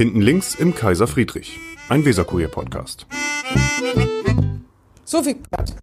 [0.00, 3.06] Hinten links im Kaiser Friedrich, ein Weserkurier-Podcast.
[5.04, 5.74] So, Wigbert,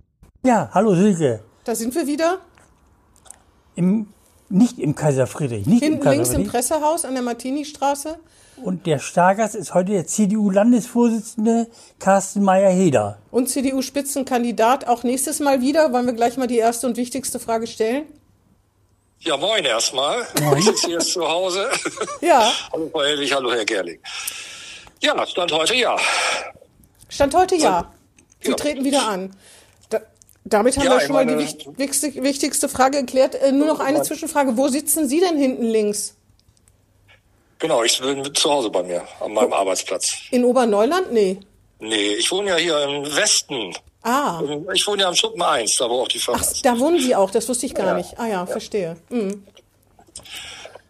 [0.43, 1.43] Ja, hallo Silke.
[1.63, 2.39] da sind wir wieder.
[3.75, 4.07] Im,
[4.49, 6.51] nicht im Kaiser Friedrich, nicht im Hinten Kaiser links im Friedrich.
[6.51, 8.17] Pressehaus an der Martini-Straße.
[8.63, 11.67] Und der Stargast ist heute der CDU-Landesvorsitzende
[11.99, 13.19] Carsten Meyer-Heder.
[13.29, 15.93] Und CDU-Spitzenkandidat auch nächstes Mal wieder.
[15.93, 18.05] Wollen wir gleich mal die erste und wichtigste Frage stellen?
[19.19, 20.25] Ja, moin erstmal.
[20.41, 20.57] Moin.
[20.59, 21.69] Ich sitze hier zu Hause.
[22.21, 23.99] Ja, hallo Frau Helwig, hallo Herr Gerling.
[25.01, 25.97] Ja, Stand heute ja.
[27.09, 27.91] Stand heute ja.
[28.41, 28.55] Sie Ja.
[28.55, 29.35] treten wieder an.
[29.89, 29.99] Da,
[30.45, 33.35] damit haben Ja, wir schon mal die meine- wichtig, wichtig- wichtigste Frage geklärt.
[33.35, 34.55] Äh, nur noch eine Zwischenfrage.
[34.57, 36.15] Wo sitzen Sie denn hinten links?
[37.59, 40.13] Genau, ich bin zu Hause bei mir, an meinem Arbeitsplatz.
[40.29, 41.11] In Oberneuland?
[41.11, 41.39] Nee.
[41.79, 43.73] Nee, ich wohne ja hier im Westen.
[44.09, 44.41] Ah,
[44.73, 46.65] Ich wohne ja am Schuppen 1, da wo auch die Firma ach, ist.
[46.65, 47.29] da wohnen Sie auch.
[47.29, 47.93] Das wusste ich gar Ja.
[47.95, 48.17] nicht.
[48.17, 48.95] Ah ja, verstehe.
[49.09, 49.43] Mhm.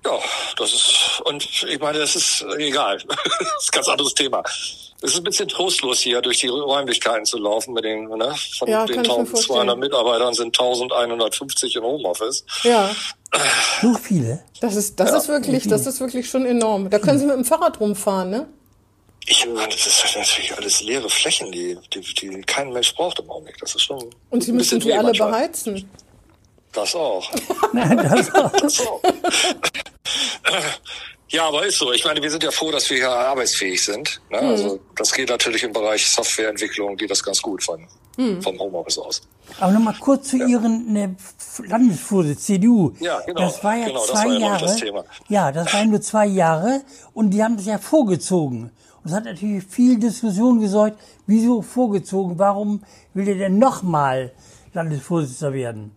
[0.05, 0.19] Ja,
[0.57, 2.97] das ist, und ich meine, das ist egal.
[3.07, 3.17] das
[3.63, 4.43] ist ein ganz anderes Thema.
[5.01, 8.67] Es ist ein bisschen trostlos hier durch die Räumlichkeiten zu laufen mit den, ne, von
[8.69, 9.79] Ja, den kann ich mir 1200 vorstellen.
[9.79, 12.45] Mitarbeitern sind 1150 im Homeoffice.
[12.63, 12.89] Ja,
[13.81, 14.43] So viele.
[14.61, 16.89] das ist, das ist wirklich, das ist wirklich schon enorm.
[16.89, 18.47] Da können Sie mit dem Fahrrad rumfahren, ne?
[19.29, 23.29] Ich meine, das ist natürlich alles leere Flächen, die, die, die kein Mensch braucht im
[23.29, 23.57] Augenblick.
[23.59, 24.03] Das ist schon.
[24.29, 25.31] Und Sie müssen die alle manchmal.
[25.31, 25.89] beheizen.
[26.71, 27.29] Das auch.
[27.73, 28.51] Das auch.
[28.61, 29.01] Das auch.
[31.29, 31.91] ja, aber ist so.
[31.91, 34.21] Ich meine, wir sind ja froh, dass wir hier arbeitsfähig sind.
[34.29, 34.39] Ne?
[34.39, 34.47] Hm.
[34.47, 38.41] Also das geht natürlich im Bereich Softwareentwicklung, geht das ganz gut von, Hm.
[38.41, 39.21] vom Homeoffice aus.
[39.59, 41.15] Aber nochmal kurz zu Ihren ne,
[41.65, 42.93] Landesvorsitz CDU.
[42.99, 43.41] Ja, genau.
[43.41, 44.65] Das war ja Genau, das zwei war ja Jahre.
[44.65, 45.05] das Thema.
[45.27, 46.81] Ja, das waren nur zwei Jahre
[47.13, 48.71] und die haben das ja vorgezogen.
[49.07, 50.99] Das hat natürlich viel Diskussion gesorgt.
[51.27, 52.37] Wieso vorgezogen?
[52.37, 54.33] Warum will er denn nochmal
[54.73, 55.95] Landesvorsitzender werden?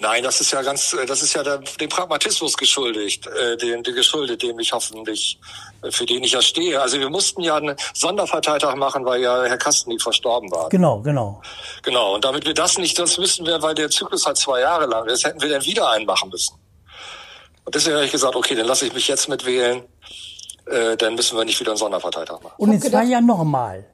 [0.00, 3.84] Nein, das ist ja ganz, äh, das ist ja der, dem Pragmatismus geschuldigt, äh, dem,
[3.84, 5.38] dem geschuldet, dem ich hoffentlich,
[5.82, 6.80] äh, für den ich ja stehe.
[6.80, 10.70] Also wir mussten ja einen Sonderparteitag machen, weil ja Herr Kasten verstorben war.
[10.70, 11.40] Genau, genau.
[11.82, 14.86] Genau, und damit wir das nicht, das müssten wir, weil der Zyklus halt zwei Jahre
[14.86, 16.56] lang ist, hätten wir dann wieder einen machen müssen.
[17.64, 19.84] Und deswegen habe ich gesagt, okay, dann lasse ich mich jetzt mitwählen,
[20.70, 22.54] äh, dann müssen wir nicht wieder einen Sonderparteitag machen.
[22.58, 23.84] Und in zwei Jahren nochmal.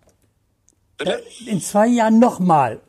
[0.96, 1.22] Bitte?
[1.46, 2.80] In zwei Jahren nochmal.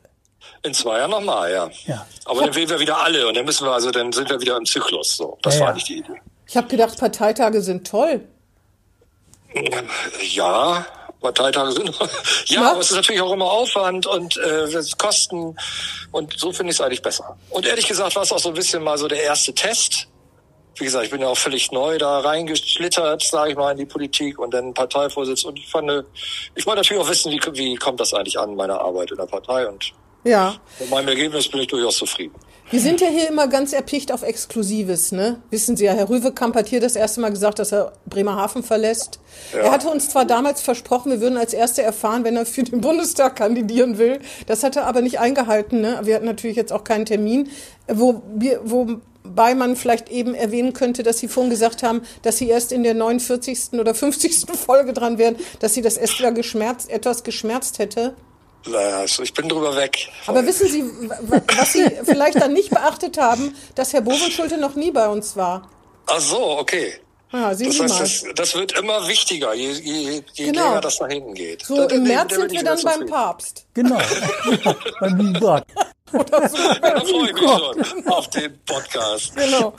[0.63, 1.69] In zwei Jahren nochmal, ja.
[1.85, 2.05] Ja.
[2.25, 4.57] Aber dann wählen wir wieder alle und dann müssen wir, also dann sind wir wieder
[4.57, 5.17] im Zyklus.
[5.17, 5.71] So, das Ja, war ja.
[5.71, 6.21] eigentlich die Idee.
[6.47, 8.21] Ich habe gedacht, Parteitage sind toll.
[10.33, 10.85] Ja,
[11.21, 11.89] Parteitage sind.
[12.45, 12.71] ja, Na?
[12.71, 15.55] aber es ist natürlich auch immer Aufwand und äh, Kosten
[16.11, 17.37] und so finde ich es eigentlich besser.
[17.49, 20.07] Und ehrlich gesagt war es auch so ein bisschen mal so der erste Test.
[20.77, 23.85] Wie gesagt, ich bin ja auch völlig neu da reingeschlittert, sage ich mal, in die
[23.85, 26.03] Politik und dann Parteivorsitz und ich fand, äh,
[26.55, 29.25] ich wollte natürlich auch wissen, wie, wie kommt das eigentlich an, meine Arbeit in der
[29.25, 29.93] Partei und
[30.25, 30.55] Ja.
[30.79, 32.35] mit meinem Ergebnis bin ich durchaus zufrieden.
[32.71, 35.39] Wir sind ja hier immer ganz erpicht auf Exklusives, ne?
[35.51, 39.19] Wissen Sie ja, Herr Rüwekamp hat hier das erste Mal gesagt, dass er Bremerhaven verlässt.
[39.53, 42.81] Er hatte uns zwar damals versprochen, wir würden als Erste erfahren, wenn er für den
[42.81, 44.19] Bundestag kandidieren will.
[44.47, 45.99] Das hat er aber nicht eingehalten, ne?
[46.03, 47.51] Wir hatten natürlich jetzt auch keinen Termin,
[47.87, 48.61] wo wir,
[49.35, 52.83] wobei man vielleicht eben erwähnen könnte, dass Sie vorhin gesagt haben, dass Sie erst in
[52.83, 53.73] der 49.
[53.73, 54.45] oder 50.
[54.65, 58.15] Folge dran wären, dass Sie das erst wieder geschmerzt, etwas geschmerzt hätte.
[58.65, 60.07] Naja, Also ich bin drüber weg.
[60.25, 60.85] Aber wissen Sie,
[61.57, 65.69] was Sie vielleicht dann nicht beachtet haben, dass Herr Bovenschulte noch nie bei uns war?
[66.07, 66.93] Ach so, okay.
[67.35, 68.33] Ja, sehen Das Sie heißt, mal.
[68.33, 70.63] das, das wird immer wichtiger, je, je, je Genau.
[70.69, 71.65] länger das nach hinten geht.
[71.65, 73.09] So, Da- im da- März sind wir dann beim zufrieden.
[73.09, 73.65] Papst.
[73.73, 73.97] Genau.
[75.01, 75.63] Beim lieben Gott.
[76.11, 79.35] Da freue ich mich schon auf den Podcast.
[79.35, 79.73] Genau.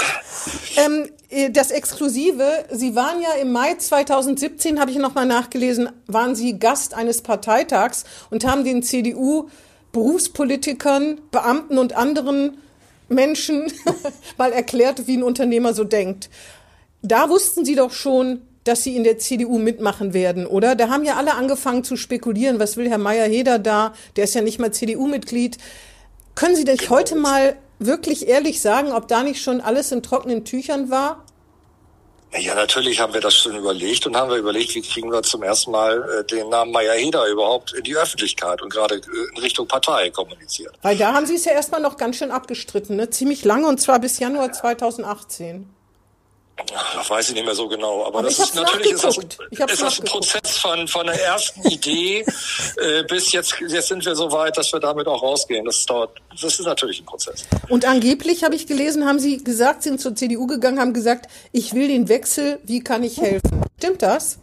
[0.76, 6.34] Ähm, äh, das Exklusive, Sie waren ja im Mai 2017, habe ich nochmal nachgelesen, waren
[6.34, 9.48] Sie Gast eines Parteitags und haben den CDU
[9.92, 12.58] Berufspolitikern, Beamten und anderen
[13.08, 13.72] Menschen
[14.36, 16.28] mal erklärt, wie ein Unternehmer so denkt.
[17.06, 20.74] Da wussten Sie doch schon, dass Sie in der CDU mitmachen werden, oder?
[20.74, 23.94] Da haben ja alle angefangen zu spekulieren, was will Herr Meier-Heder da?
[24.16, 25.56] Der ist ja nicht mal CDU-Mitglied.
[26.34, 30.44] Können Sie das heute mal wirklich ehrlich sagen, ob da nicht schon alles in trockenen
[30.44, 31.24] Tüchern war?
[32.36, 35.44] Ja, natürlich haben wir das schon überlegt und haben wir überlegt, wie kriegen wir zum
[35.44, 39.00] ersten Mal äh, den Namen Meier Heder überhaupt in die Öffentlichkeit und gerade äh,
[39.32, 40.74] in Richtung Partei kommuniziert.
[40.82, 43.10] Weil da haben Sie es ja erstmal noch ganz schön abgestritten, ne?
[43.10, 45.75] Ziemlich lange und zwar bis Januar 2018.
[46.56, 49.82] Das weiß ich nicht mehr so genau, aber, Aber das ist natürlich ist das, ist
[49.82, 50.06] das ein.
[50.06, 52.20] Prozess von, von der ersten Idee
[52.80, 55.66] äh, bis jetzt, jetzt sind wir so weit, dass wir damit auch rausgehen.
[55.66, 57.44] Das dauert, das ist natürlich ein Prozess.
[57.68, 61.74] Und angeblich, habe ich gelesen, haben Sie gesagt, sind zur CDU gegangen, haben gesagt, ich
[61.74, 63.62] will den Wechsel, wie kann ich helfen?
[63.76, 64.38] Stimmt das?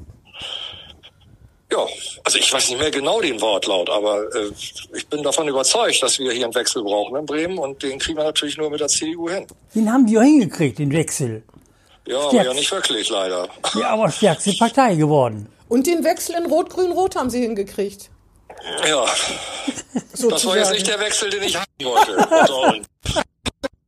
[1.71, 1.88] Ja,
[2.24, 4.51] also ich weiß nicht mehr genau den Wortlaut, aber äh,
[4.94, 8.19] ich bin davon überzeugt, dass wir hier einen Wechsel brauchen in Bremen und den kriegen
[8.19, 9.48] wir natürlich nur mit der CDU hin.
[9.74, 11.42] Den haben die auch hingekriegt, den Wechsel.
[12.07, 12.47] Ja, aber Stärkste.
[12.50, 13.47] ja nicht wirklich, leider.
[13.75, 15.47] Ja, aber stärkste Partei geworden.
[15.69, 18.09] Und den Wechsel in Rot-Grün-Rot haben sie hingekriegt.
[18.88, 19.05] Ja,
[20.13, 20.29] Sozusagen.
[20.29, 22.83] das war jetzt nicht der Wechsel, den ich haben wollte.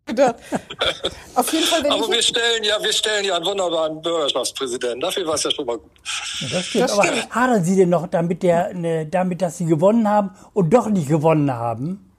[1.35, 5.00] Auf jeden Fall, wenn Aber wir ich, stellen ja, wir stellen ja einen wunderbaren Bürgerschaftspräsidenten.
[5.00, 5.91] Dafür war es ja schon mal gut.
[6.39, 6.83] Ja, das stimmt.
[6.83, 7.35] Das aber stimmt.
[7.35, 11.07] hadern Sie denn noch damit, der, ne, damit, dass Sie gewonnen haben und doch nicht
[11.07, 12.13] gewonnen haben?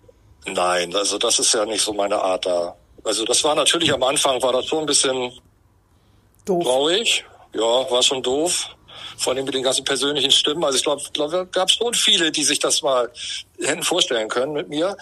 [0.46, 2.76] Nein, also das ist ja nicht so meine Art da.
[3.04, 5.32] Also das war natürlich am Anfang war das schon ein bisschen
[6.48, 6.64] doof.
[6.64, 7.24] traurig.
[7.54, 8.68] Ja, war schon doof.
[9.18, 10.62] Vor allem mit den ganzen persönlichen Stimmen.
[10.64, 13.10] Also ich glaube, glaub, da gab es schon viele, die sich das mal
[13.60, 14.96] hätten vorstellen können mit mir.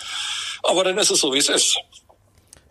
[0.63, 1.77] Aber dann ist es so, wie es ist.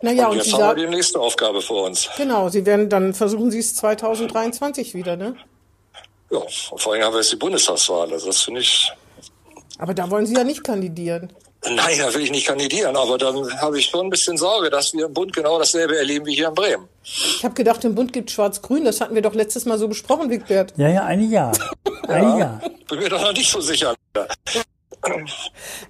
[0.00, 2.08] Naja, und und jetzt sie haben wir die nächste Aufgabe vor uns.
[2.16, 5.36] genau, sie werden, dann versuchen sie es 2023 wieder, ne?
[6.30, 6.40] Ja,
[6.76, 8.12] vor allem haben wir jetzt die Bundestagswahl.
[8.12, 8.90] Also das finde ich
[9.78, 11.32] Aber da wollen sie ja nicht kandidieren.
[11.70, 14.92] Nein, da will ich nicht kandidieren, aber dann habe ich schon ein bisschen Sorge, dass
[14.92, 16.88] wir im Bund genau dasselbe erleben wie hier in Bremen.
[17.02, 18.84] Ich habe gedacht, im Bund gibt Schwarz-Grün.
[18.84, 20.74] Das hatten wir doch letztes Mal so besprochen, Wigbert.
[20.76, 21.52] Ja, ja, ein Jahr.
[22.08, 22.60] Ein Jahr.
[22.88, 23.94] Bin mir doch noch nicht so sicher.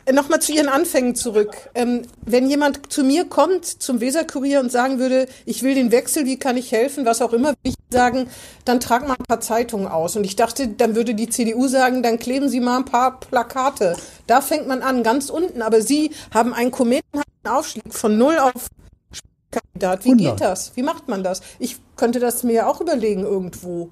[0.04, 1.56] Äh, Nochmal zu Ihren Anfängen zurück.
[1.74, 6.24] Ähm, wenn jemand zu mir kommt, zum Weserkurier und sagen würde, ich will den Wechsel,
[6.24, 8.28] wie kann ich helfen, was auch immer, ich sagen,
[8.66, 10.16] dann trag mal ein paar Zeitungen aus.
[10.16, 13.96] Und ich dachte, dann würde die CDU sagen, dann kleben Sie mal ein paar Plakate.
[14.26, 15.62] Da fängt man an, ganz unten.
[15.62, 18.66] Aber Sie haben einen kometenhaften Aufstieg von null auf
[19.50, 20.04] Kandidat.
[20.04, 20.32] Wie 100.
[20.36, 20.72] geht das?
[20.74, 21.40] Wie macht man das?
[21.58, 23.88] Ich könnte das mir ja auch überlegen irgendwo.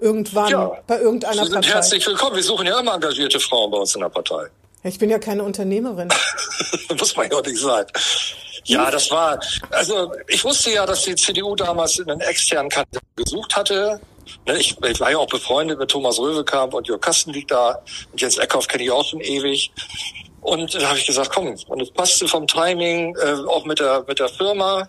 [0.00, 1.68] Irgendwann, Ja, bei irgendeiner Sie sind Partei.
[1.74, 2.34] herzlich willkommen.
[2.36, 4.46] Wir suchen ja immer engagierte Frauen bei uns in der Partei.
[4.82, 6.08] Ich bin ja keine Unternehmerin.
[6.98, 7.86] Muss man ja auch nicht sein.
[8.64, 13.56] Ja, das war, also ich wusste ja, dass die CDU damals einen externen Kandidaten gesucht
[13.56, 14.00] hatte.
[14.46, 17.82] Ne, Ich, ich war ja auch befreundet mit Thomas Röwekamp und Jörg Kasten liegt da.
[18.12, 19.70] Und Jens Eckhoff kenne ich auch schon ewig.
[20.40, 24.04] Und da habe ich gesagt, komm, und es passte vom Timing, äh, auch mit der,
[24.08, 24.88] mit der Firma.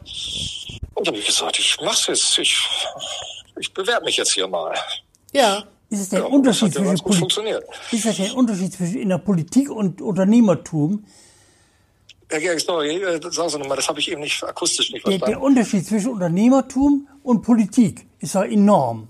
[0.96, 2.58] Und dann habe ich gesagt, ich mach's jetzt, ich,
[3.60, 4.74] ich bewerbe mich jetzt hier mal.
[5.32, 5.64] Ja.
[5.90, 7.64] Ist es der Ja, Unterschied zwischen gut Poli- funktioniert.
[7.92, 11.06] Ist das der Unterschied zwischen in der Politik und Unternehmertum?
[12.30, 15.12] Herr Gerg, sorry, äh, sagen Sie nochmal, das habe ich eben nicht akustisch nicht Der,
[15.14, 15.32] verstanden.
[15.34, 19.10] der Unterschied zwischen Unternehmertum und Politik ist ja enorm.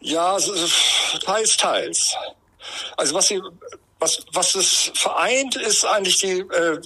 [0.00, 0.36] Ja,
[1.24, 2.14] teils, teils.
[2.96, 3.40] Also was sie,
[3.98, 6.80] was, was es vereint, ist eigentlich die äh,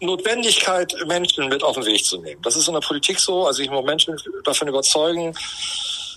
[0.00, 2.40] Notwendigkeit, Menschen mit auf den Weg zu nehmen.
[2.42, 3.46] Das ist in der Politik so.
[3.46, 5.34] Also ich muss Menschen davon überzeugen,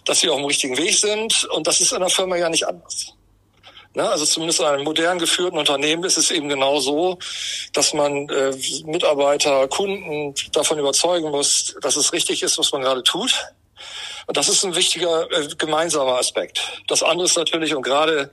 [0.05, 1.45] dass sie auf dem richtigen Weg sind.
[1.45, 3.13] Und das ist in der Firma ja nicht anders.
[3.93, 4.09] Ne?
[4.09, 7.17] Also zumindest in einem modern geführten Unternehmen ist es eben genau so,
[7.73, 8.53] dass man äh,
[8.85, 13.33] Mitarbeiter, Kunden davon überzeugen muss, dass es richtig ist, was man gerade tut.
[14.27, 16.81] Und das ist ein wichtiger äh, gemeinsamer Aspekt.
[16.87, 18.31] Das andere ist natürlich, und gerade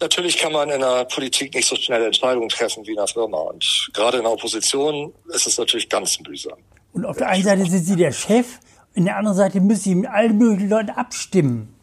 [0.00, 3.38] natürlich kann man in der Politik nicht so schnell Entscheidungen treffen wie in der Firma.
[3.38, 6.58] Und gerade in der Opposition ist es natürlich ganz mühsam.
[6.92, 8.46] Und auf der einen Seite sind Sie der Chef,
[8.94, 11.74] in der anderen Seite müssen Sie mit allen möglichen Leuten abstimmen.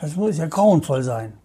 [0.00, 1.39] Das muss ja grauenvoll sein.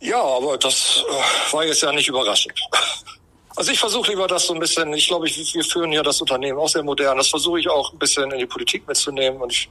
[0.00, 2.54] Ja, aber das äh, war jetzt ja nicht überraschend.
[3.56, 6.56] Also ich versuche lieber das so ein bisschen, ich glaube, wir führen ja das Unternehmen
[6.60, 7.16] auch sehr modern.
[7.16, 9.40] Das versuche ich auch ein bisschen in die Politik mitzunehmen.
[9.40, 9.68] Und ich,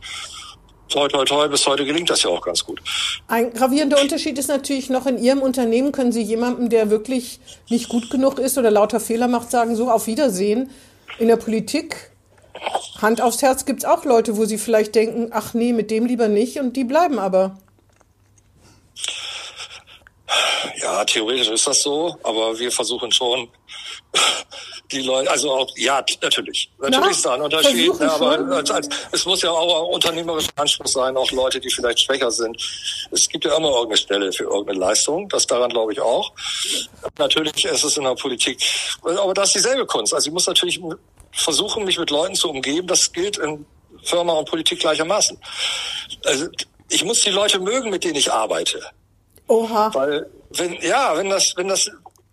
[0.89, 2.81] toi, toi, toi, bis heute gelingt das ja auch ganz gut.
[3.29, 7.39] Ein gravierender Unterschied ist natürlich noch in Ihrem Unternehmen können Sie jemandem, der wirklich
[7.69, 10.69] nicht gut genug ist oder lauter Fehler macht, sagen, so auf Wiedersehen.
[11.17, 12.11] In der Politik,
[13.01, 16.27] Hand aufs Herz, gibt's auch Leute, wo Sie vielleicht denken, ach nee, mit dem lieber
[16.27, 17.57] nicht und die bleiben aber.
[20.87, 23.49] Ja, theoretisch ist das so, aber wir versuchen schon,
[24.91, 26.71] die Leute, also auch, ja, natürlich.
[26.79, 29.83] Natürlich Na, ist da ein Unterschied, versuchen ne, aber als, als, es muss ja auch
[29.83, 32.57] ein unternehmerischer Anspruch sein, auch Leute, die vielleicht schwächer sind.
[33.11, 36.31] Es gibt ja immer irgendeine Stelle für irgendeine Leistung, das daran glaube ich auch.
[37.17, 38.63] Natürlich ist es in der Politik,
[39.01, 40.13] aber das ist dieselbe Kunst.
[40.13, 40.79] Also ich muss natürlich
[41.33, 43.65] versuchen, mich mit Leuten zu umgeben, das gilt in
[44.03, 45.37] Firma und Politik gleichermaßen.
[46.23, 46.47] Also
[46.89, 48.81] ich muss die Leute mögen, mit denen ich arbeite.
[49.47, 49.93] Oha.
[49.93, 51.89] Weil wenn ja, wenn das, wenn das,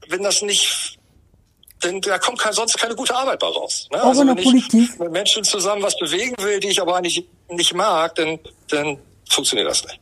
[0.08, 0.98] wenn das nicht,
[1.82, 3.88] denn da kommt kein, sonst keine gute Arbeit bei raus.
[3.92, 4.02] Ne?
[4.02, 4.90] Auch der wenn Politik?
[4.92, 8.98] ich mit Menschen zusammen was bewegen will, die ich aber eigentlich nicht mag, dann, dann
[9.28, 10.00] funktioniert das nicht.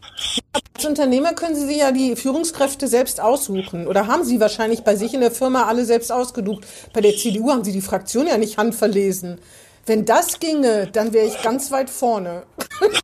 [0.75, 3.87] Als Unternehmer können Sie sich ja die Führungskräfte selbst aussuchen.
[3.87, 6.67] Oder haben Sie wahrscheinlich bei sich in der Firma alle selbst ausgesucht?
[6.93, 9.41] Bei der CDU haben Sie die Fraktion ja nicht handverlesen.
[9.85, 12.45] Wenn das ginge, dann wäre ich ganz weit vorne.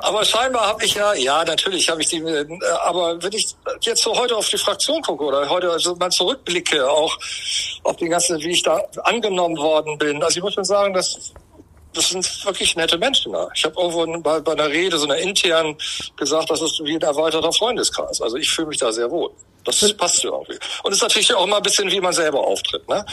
[0.00, 2.46] Aber scheinbar habe ich ja, ja, natürlich habe ich die, äh,
[2.84, 6.88] aber wenn ich jetzt so heute auf die Fraktion gucke oder heute also mal zurückblicke,
[6.88, 7.16] auch
[7.82, 11.32] auf die ganze, wie ich da angenommen worden bin, also ich muss schon sagen, dass
[11.92, 13.48] das sind wirklich nette Menschen da.
[13.54, 15.76] Ich habe irgendwo bei, bei einer Rede, so einer internen,
[16.16, 18.20] gesagt, das ist wie ein erweiterter Freundeskreis.
[18.20, 19.30] Also ich fühle mich da sehr wohl.
[19.64, 20.58] Das passt ja irgendwie.
[20.84, 22.88] Und es ist natürlich auch immer ein bisschen, wie man selber auftritt.
[22.88, 23.04] Ne?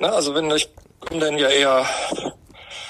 [0.00, 0.12] Ne?
[0.12, 0.68] Also wenn ich
[1.00, 1.86] komme dann ja eher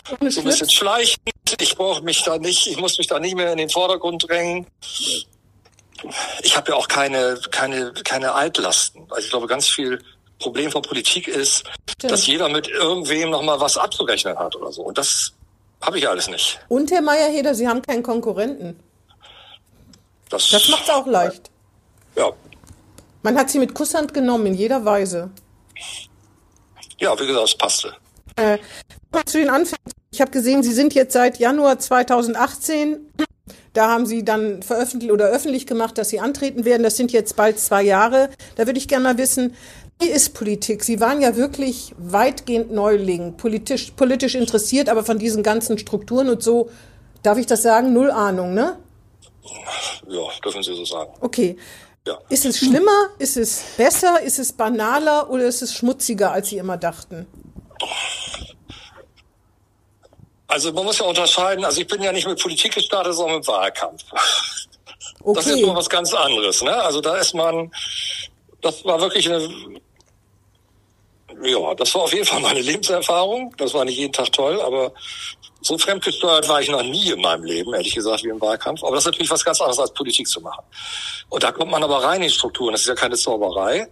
[0.05, 1.21] so ein bisschen schleichend.
[1.61, 4.67] Ich brauche mich da nicht, ich muss mich da nicht mehr in den Vordergrund drängen.
[6.43, 9.02] Ich habe ja auch keine, keine, keine Altlasten.
[9.11, 10.02] Also ich glaube, ganz viel
[10.38, 11.64] Problem von Politik ist,
[11.99, 14.83] dass jeder mit irgendwem nochmal was abzurechnen hat oder so.
[14.83, 15.33] Und das
[15.83, 16.59] habe ich alles nicht.
[16.69, 18.81] Und Herr Meyerheder, Sie haben keinen Konkurrenten.
[20.31, 21.50] Das, Das macht's auch leicht.
[22.17, 22.31] Ja.
[23.23, 25.31] Man hat Sie mit Kusshand genommen, in jeder Weise.
[27.00, 27.95] Ja, wie gesagt, es passte.
[28.37, 28.59] Äh,
[29.26, 29.80] zu den Anfängen.
[30.12, 33.12] Ich habe gesehen, Sie sind jetzt seit Januar 2018.
[33.73, 36.83] Da haben Sie dann veröffentlicht oder öffentlich gemacht, dass Sie antreten werden.
[36.83, 38.30] Das sind jetzt bald zwei Jahre.
[38.57, 39.54] Da würde ich gerne mal wissen,
[40.00, 40.83] wie ist Politik?
[40.83, 46.42] Sie waren ja wirklich weitgehend Neuling, politisch, politisch interessiert, aber von diesen ganzen Strukturen und
[46.42, 46.71] so,
[47.23, 48.78] darf ich das sagen, null Ahnung, ne?
[50.09, 51.12] Ja, dürfen Sie so sagen.
[51.21, 51.57] Okay.
[52.07, 52.19] Ja.
[52.30, 53.09] Ist es schlimmer?
[53.19, 54.21] Ist es besser?
[54.23, 57.26] Ist es banaler oder ist es schmutziger, als Sie immer dachten?
[60.47, 63.47] Also man muss ja unterscheiden, also ich bin ja nicht mit Politik gestartet, sondern mit
[63.47, 64.02] Wahlkampf.
[65.25, 65.66] Das ist Okay.
[65.66, 66.75] mal was ganz anderes, ne?
[66.75, 67.71] Also da ist man,
[68.62, 69.49] das war wirklich eine,
[71.42, 73.54] ja, das war auf jeden Fall meine Lebenserfahrung.
[73.56, 74.92] Das war nicht jeden Tag toll, aber
[75.62, 78.82] so fremdgesteuert war ich noch nie in meinem Leben, ehrlich gesagt, wie im Wahlkampf.
[78.82, 80.64] Aber das ist natürlich was ganz anderes als Politik zu machen.
[81.28, 82.73] Und da kommt man aber rein in die Strukturen.
[82.73, 83.88] Das ist ja keine Zauberei.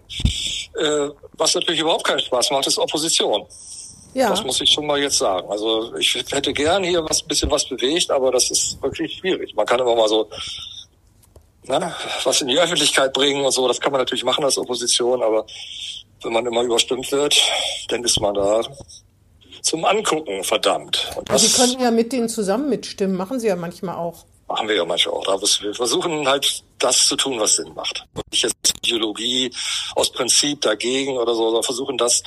[0.75, 3.47] Äh, was natürlich überhaupt keinen Spaß macht, ist Opposition.
[4.15, 4.31] Ja.
[4.31, 5.49] Das muss ich schon mal jetzt sagen.
[5.51, 9.55] Also ich hätte gern hier was bisschen was bewegt, aber das ist wirklich schwierig.
[9.55, 10.29] Man kann immer mal so
[11.69, 13.69] ne, was in die Öffentlichkeit bringen und so.
[13.69, 15.47] Das kann man natürlich machen als Opposition, aber
[16.23, 17.41] wenn man immer überstimmt wird,
[17.89, 18.63] dann ist man da
[19.63, 21.11] zum Angucken verdammt.
[21.17, 24.25] Und das Sie könnten ja mit denen zusammen mitstimmen, machen Sie ja manchmal auch.
[24.47, 25.29] machen wir ja manchmal auch.
[25.29, 28.05] Aber wir versuchen halt das zu tun, was Sinn macht.
[28.15, 29.53] Und nicht jetzt Ideologie
[29.95, 32.23] aus Prinzip dagegen oder so, sondern versuchen das,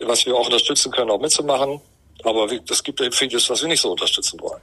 [0.00, 1.80] was wir auch unterstützen können, auch mitzumachen.
[2.24, 4.60] Aber es gibt eben vieles, was wir nicht so unterstützen wollen.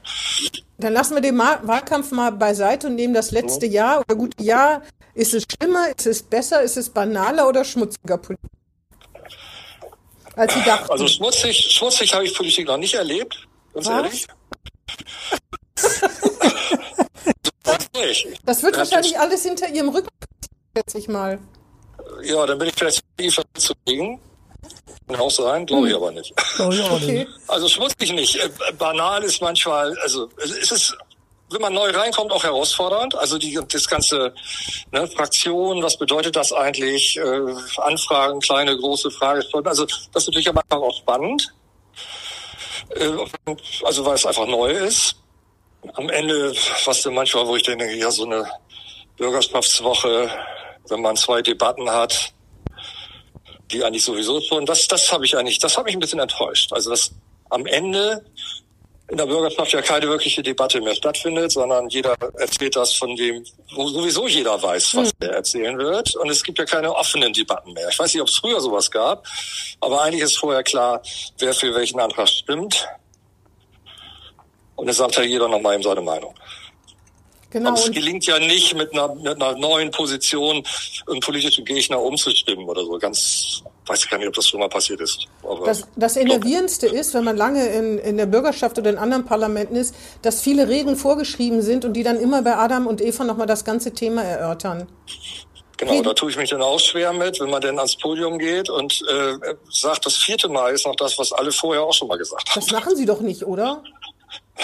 [0.78, 4.82] Dann lassen wir den Wahlkampf mal beiseite und nehmen das letzte Jahr oder gute Jahr.
[5.14, 8.52] Ist es schlimmer, ist es besser, ist es banaler oder schmutziger Politik?
[10.36, 10.92] Als Sie dachten.
[10.92, 13.94] Also schmutzig, schmutzig habe ich Politik noch nicht erlebt, ganz Was?
[13.94, 14.28] ehrlich.
[18.46, 20.10] Das wird wahrscheinlich alles hinter Ihrem Rücken,
[20.76, 21.40] schätze ich mal.
[22.24, 23.44] Ja, dann bin ich vielleicht tiefer
[25.08, 25.18] legen.
[25.18, 26.34] Kann auch sein, glaube ich aber nicht.
[26.56, 27.28] Ich auch nicht.
[27.48, 28.36] Also schmutzig nicht.
[28.38, 30.98] Äh, Banal ist manchmal, also es ist,
[31.52, 33.16] wenn man neu reinkommt, auch herausfordernd.
[33.16, 34.34] Also die, das ganze
[34.92, 37.18] ne, Fraktion, was bedeutet das eigentlich?
[37.18, 39.68] Äh, Anfragen, kleine, große Fragestunden.
[39.68, 41.54] Also das ist natürlich am Anfang auch spannend.
[42.90, 43.12] Äh,
[43.84, 45.16] also weil es einfach neu ist.
[45.94, 46.52] Am Ende,
[46.86, 48.50] was denn manchmal, wo ich denke, ja, so eine
[49.18, 50.32] Bürgerschaftswoche,
[50.90, 52.34] wenn man zwei Debatten hat,
[53.72, 56.72] die eigentlich sowieso schon, das, das habe ich eigentlich, das habe mich ein bisschen enttäuscht.
[56.74, 57.12] Also dass
[57.50, 58.24] am Ende
[59.08, 63.46] in der Bürgerschaft ja keine wirkliche Debatte mehr stattfindet, sondern jeder erzählt das von dem,
[63.76, 66.16] wo sowieso jeder weiß, was er erzählen wird.
[66.16, 67.88] Und es gibt ja keine offenen Debatten mehr.
[67.90, 69.28] Ich weiß nicht, ob es früher sowas gab,
[69.80, 71.04] aber eigentlich ist vorher klar,
[71.38, 72.88] wer für welchen Antrag stimmt.
[74.76, 76.34] Und es sagt ja jeder nochmal eben seine Meinung.
[77.56, 77.70] Genau.
[77.70, 80.62] Aber es gelingt ja nicht, mit einer, mit einer neuen Position
[81.10, 83.00] einen politischen Gegner umzustimmen oder so.
[83.00, 85.20] Ganz, weiß ich gar nicht, ob das schon mal passiert ist.
[85.42, 89.24] Aber das, das Enervierendste ist, wenn man lange in, in der Bürgerschaft oder in anderen
[89.24, 93.24] Parlamenten ist, dass viele Regeln vorgeschrieben sind und die dann immer bei Adam und Eva
[93.24, 94.90] nochmal das ganze Thema erörtern.
[95.78, 98.70] genau, da tue ich mich dann auch schwer mit, wenn man dann ans Podium geht
[98.70, 102.18] und äh, sagt, das vierte Mal ist noch das, was alle vorher auch schon mal
[102.18, 102.60] gesagt haben.
[102.60, 103.82] Das machen Sie doch nicht, oder?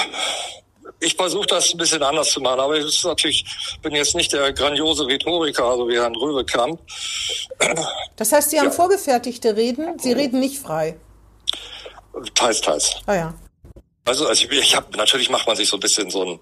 [1.03, 3.43] Ich versuche das ein bisschen anders zu machen, aber ich ist natürlich,
[3.81, 6.79] bin jetzt nicht der grandiose Rhetoriker, also wie Herrn Röbekamp.
[8.15, 8.71] Das heißt, Sie haben Ja.
[8.71, 10.95] vorgefertigte Reden, Sie reden nicht frei.
[12.35, 12.95] Teils, teils.
[13.07, 13.33] Ah ja.
[14.05, 16.39] Also, also ich, ich habe natürlich macht man sich so ein bisschen so ein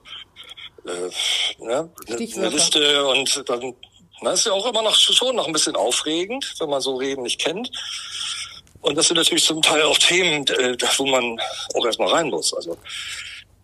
[0.85, 2.49] äh, ne, eine.
[2.49, 3.73] Liste und dann
[4.21, 7.23] na, ist ja auch immer noch schon noch ein bisschen aufregend, wenn man so Reden
[7.23, 7.71] nicht kennt.
[8.81, 11.39] Und das sind natürlich zum Teil auch Themen, äh, wo man
[11.75, 12.53] auch erstmal rein muss.
[12.53, 12.77] Also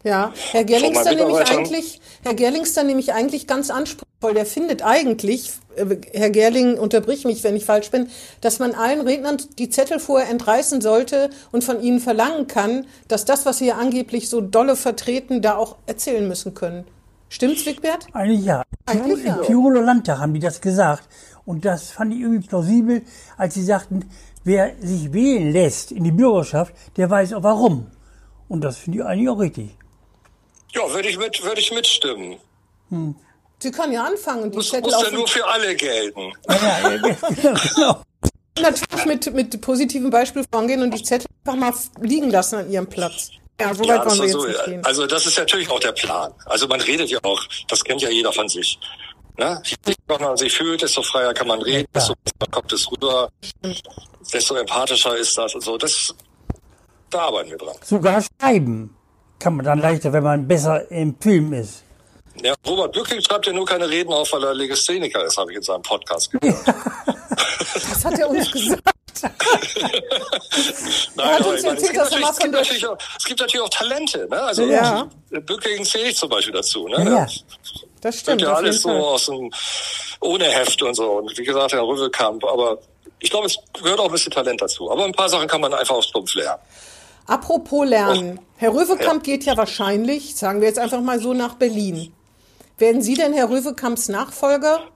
[0.05, 1.57] Ja, Herr Gerlingster nämlich Mitarbeitern?
[1.57, 4.35] eigentlich, Herr Gerlingster nämlich eigentlich ganz anspruchsvoll.
[4.35, 8.09] Der findet eigentlich, äh, Herr Gerling, unterbrich mich, wenn ich falsch bin,
[8.39, 13.25] dass man allen Rednern die Zettel vorher entreißen sollte und von ihnen verlangen kann, dass
[13.25, 16.85] das, was sie hier angeblich so dolle vertreten, da auch erzählen müssen können.
[17.29, 18.05] Stimmt's, Wigbert?
[18.13, 18.61] Eigentlich ja.
[18.85, 19.37] Eigentlich ja.
[19.37, 21.09] Im Tiroler Landtag haben die das gesagt.
[21.45, 23.01] Und das fand ich irgendwie plausibel,
[23.37, 24.05] als sie sagten,
[24.43, 27.87] wer sich wählen lässt in die Bürgerschaft, der weiß auch warum.
[28.47, 29.75] Und das finde ich eigentlich auch richtig.
[30.75, 32.37] Ja, würde ich mit würde ich mitstimmen.
[33.59, 36.33] Sie können ja anfangen und die Muss, Zettel muss auf ja nur für alle gelten.
[36.49, 37.15] Ja, ja, ja,
[37.75, 38.01] genau,
[38.59, 41.73] natürlich mit, mit positivem Beispiel vorangehen und die Zettel einfach mal
[42.05, 43.31] liegen lassen an ihrem Platz.
[43.59, 44.85] Ja, so Ja, weit das wollen wir jetzt so, nicht gehen.
[44.85, 46.33] also das ist natürlich auch der Plan.
[46.45, 48.77] Also man redet ja auch, das kennt ja jeder von sich.
[49.37, 49.61] Ne?
[49.65, 53.29] Je sicherer man sich fühlt, desto freier kann man reden, desto besser kommt es rüber,
[54.33, 55.77] desto empathischer ist das und so.
[55.77, 56.13] Das,
[57.09, 57.75] da arbeiten wir dran.
[57.83, 58.95] Sogar schreiben
[59.39, 61.83] kann man dann leichter, wenn man besser im Film ist.
[62.43, 65.57] Ja, Robert Bücking schreibt ja nur keine Reden auf, weil er Legastheniker ist, habe ich
[65.57, 66.67] in seinem Podcast gehört.
[66.67, 68.81] Das hat er uns gesagt.
[71.15, 73.65] Nein, aber uns ich meine, es, gibt natürlich, es, gibt natürlich auch, es gibt natürlich
[73.65, 74.27] auch Talente.
[74.29, 74.41] Ne?
[74.41, 75.07] Also Ja.
[75.29, 76.87] Bücking zähle ich zum Beispiel dazu.
[76.87, 76.97] Ne?
[76.97, 77.27] Ja, ja.
[78.01, 78.41] Das Stimmt stimmt.
[78.41, 79.51] ja alles so aus dem,
[80.19, 81.13] ohne Heft und so.
[81.13, 82.77] Und wie gesagt, Herr Rüwekamp, aber
[83.19, 84.91] ich glaube, es gehört auch ein bisschen Talent dazu.
[84.91, 86.61] Aber ein paar Sachen kann man einfach auch stumpf lernen.
[87.25, 88.39] Apropos Lernen.
[88.57, 92.13] Herr Röwekamp geht ja wahrscheinlich, sagen wir jetzt einfach mal so, nach Berlin.
[92.77, 94.87] Werden Sie denn Herr Röwekamps Nachfolger?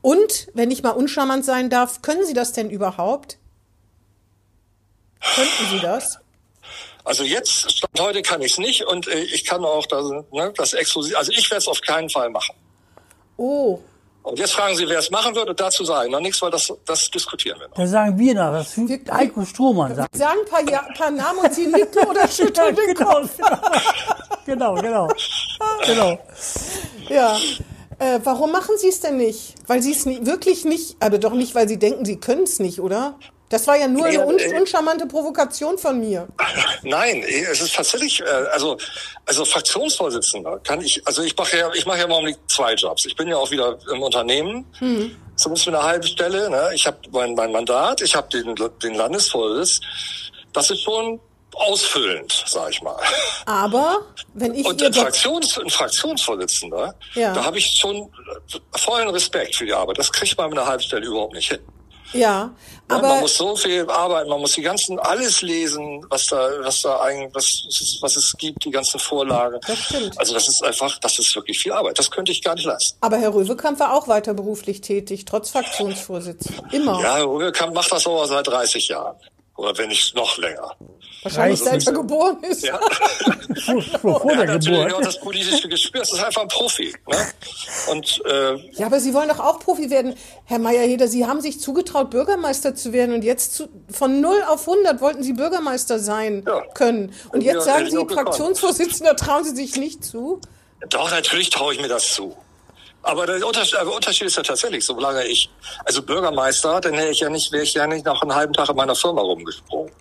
[0.00, 3.38] Und, wenn ich mal uncharmant sein darf, können Sie das denn überhaupt?
[5.34, 6.18] Könnten Sie das?
[7.04, 10.52] Also jetzt, Stand heute kann ich es nicht und äh, ich kann auch das, ne,
[10.56, 12.54] das exklusiv, also ich werde es auf keinen Fall machen.
[13.36, 13.80] Oh,
[14.24, 16.72] Und jetzt fragen Sie, wer es machen wird und dazu sagen noch nichts, weil das,
[16.86, 17.74] das diskutieren wir noch.
[17.74, 20.16] Da sagen wir noch, das fügt Heiko Strohmann sagt.
[20.16, 23.36] sagen ein paar, ja, paar Namen und Sie nicken oder schütteln den genau, Kopf.
[24.46, 25.08] genau, genau,
[25.84, 26.18] genau.
[27.10, 27.36] Ja.
[27.98, 29.56] Äh, warum machen Sie es denn nicht?
[29.66, 32.80] Weil Sie es wirklich nicht, aber doch nicht, weil Sie denken, Sie können es nicht,
[32.80, 33.18] oder?
[33.54, 36.26] Das war ja nur eine un äh, uncharmante Provokation von mir.
[36.82, 38.76] Nein, eh, es ist tatsächlich, äh, also,
[39.26, 43.06] also Fraktionsvorsitzender kann ich, also ich mache ja, ich mache ja im Augenblick zwei Jobs.
[43.06, 44.66] Ich bin ja auch wieder im Unternehmen,
[45.36, 46.50] zumindest mit einer halben Stelle.
[46.50, 46.70] Ne?
[46.74, 49.78] Ich habe mein, mein Mandat, ich habe den, den Landesvorsitz.
[50.52, 51.20] Das ist schon
[51.54, 52.96] ausfüllend, sag ich mal.
[53.46, 54.00] Aber
[54.32, 57.32] wenn ich Und ein, Fraktions, ein Fraktionsvorsitzender, Ja.
[57.32, 58.10] da habe ich schon
[58.76, 59.98] vollen Respekt für die Arbeit.
[59.98, 61.60] Das kriegt man mit einer halben Stelle überhaupt nicht hin.
[62.14, 62.50] Ja,
[62.88, 66.50] Ne, man aber muss so viel arbeiten, man muss die ganzen alles lesen, was da,
[66.60, 69.58] was da eigentlich, was, was es gibt, die ganzen Vorlagen.
[69.66, 70.18] Das stimmt.
[70.18, 71.98] Also das ist einfach, das ist wirklich viel Arbeit.
[71.98, 72.98] Das könnte ich gar nicht leisten.
[73.00, 76.48] aber Herr Röwekamp war auch weiter beruflich tätig, trotz Fraktionsvorsitz.
[76.72, 77.00] Immer.
[77.00, 79.16] Ja, Herr Rübekamp macht das aber seit 30 Jahren.
[79.56, 80.74] Oder wenn nicht noch länger.
[81.22, 81.86] Wahrscheinlich seit 30.
[81.88, 82.64] er geboren ist.
[82.64, 82.78] Ja.
[84.00, 85.06] Vor, vor, Er der natürlich auch Geburt.
[85.06, 86.00] das politische Gespür.
[86.00, 86.92] Das ist einfach ein Profi.
[87.08, 87.16] Ne?
[87.90, 90.16] Und äh, Ja, aber Sie wollen doch auch Profi werden.
[90.44, 94.68] Herr Meyerheder, Sie haben sich zugetraut, Bürgermeister zu werden und jetzt zu, von 0 auf
[94.68, 96.62] 100 wollten Sie Bürgermeister sein Ja.
[96.74, 97.14] können.
[97.32, 97.96] Und Ja, jetzt sagen Sie.
[97.96, 100.40] Fraktionsvorsitzender trauen Sie sich nicht zu?
[100.90, 102.36] Doch, natürlich traue ich mir das zu.
[103.04, 105.50] Aber der Unterschied, ist ja tatsächlich, solange ich,
[105.84, 108.70] also Bürgermeister, dann wäre ich ja nicht, wäre ich ja nicht noch einen halben Tag
[108.70, 109.92] in meiner Firma rumgesprungen.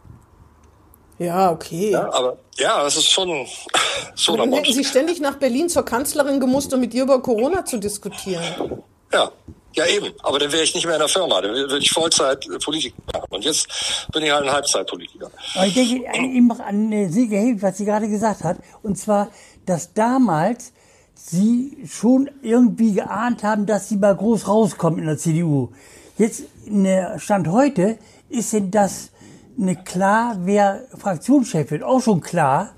[1.20, 1.92] Ja, okay.
[1.92, 3.46] Ja, aber ja, das ist schon,
[4.16, 7.66] schon Dann hätten Sie ständig nach Berlin zur Kanzlerin gemusst, um mit ihr über Corona
[7.66, 8.82] zu diskutieren.
[9.12, 9.32] Ja,
[9.74, 10.14] ja eben.
[10.24, 12.96] Aber dann wäre ich nicht mehr in der Firma, dann würde ich Vollzeit äh, Politiker
[13.14, 13.28] machen.
[13.30, 13.68] Und jetzt
[14.14, 15.30] bin ich halt ein Halbzeitpolitiker.
[15.56, 18.58] Aber ich denke an, eben noch an äh, Silke Helm, was sie gerade gesagt hat.
[18.82, 19.30] Und zwar,
[19.66, 20.72] dass damals
[21.26, 25.70] sie schon irgendwie geahnt haben, dass sie mal groß rauskommen in der CDU.
[26.18, 27.98] Jetzt, in der Stand heute,
[28.30, 29.12] ist denn das
[29.58, 32.76] eine klar, wer Fraktionschef wird, auch schon klar.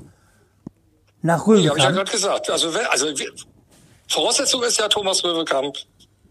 [1.21, 2.49] Nach Ja, habe ich ja gerade gesagt.
[2.49, 3.07] Also, also
[4.07, 5.75] Voraussetzung ist ja, Thomas Röwekamp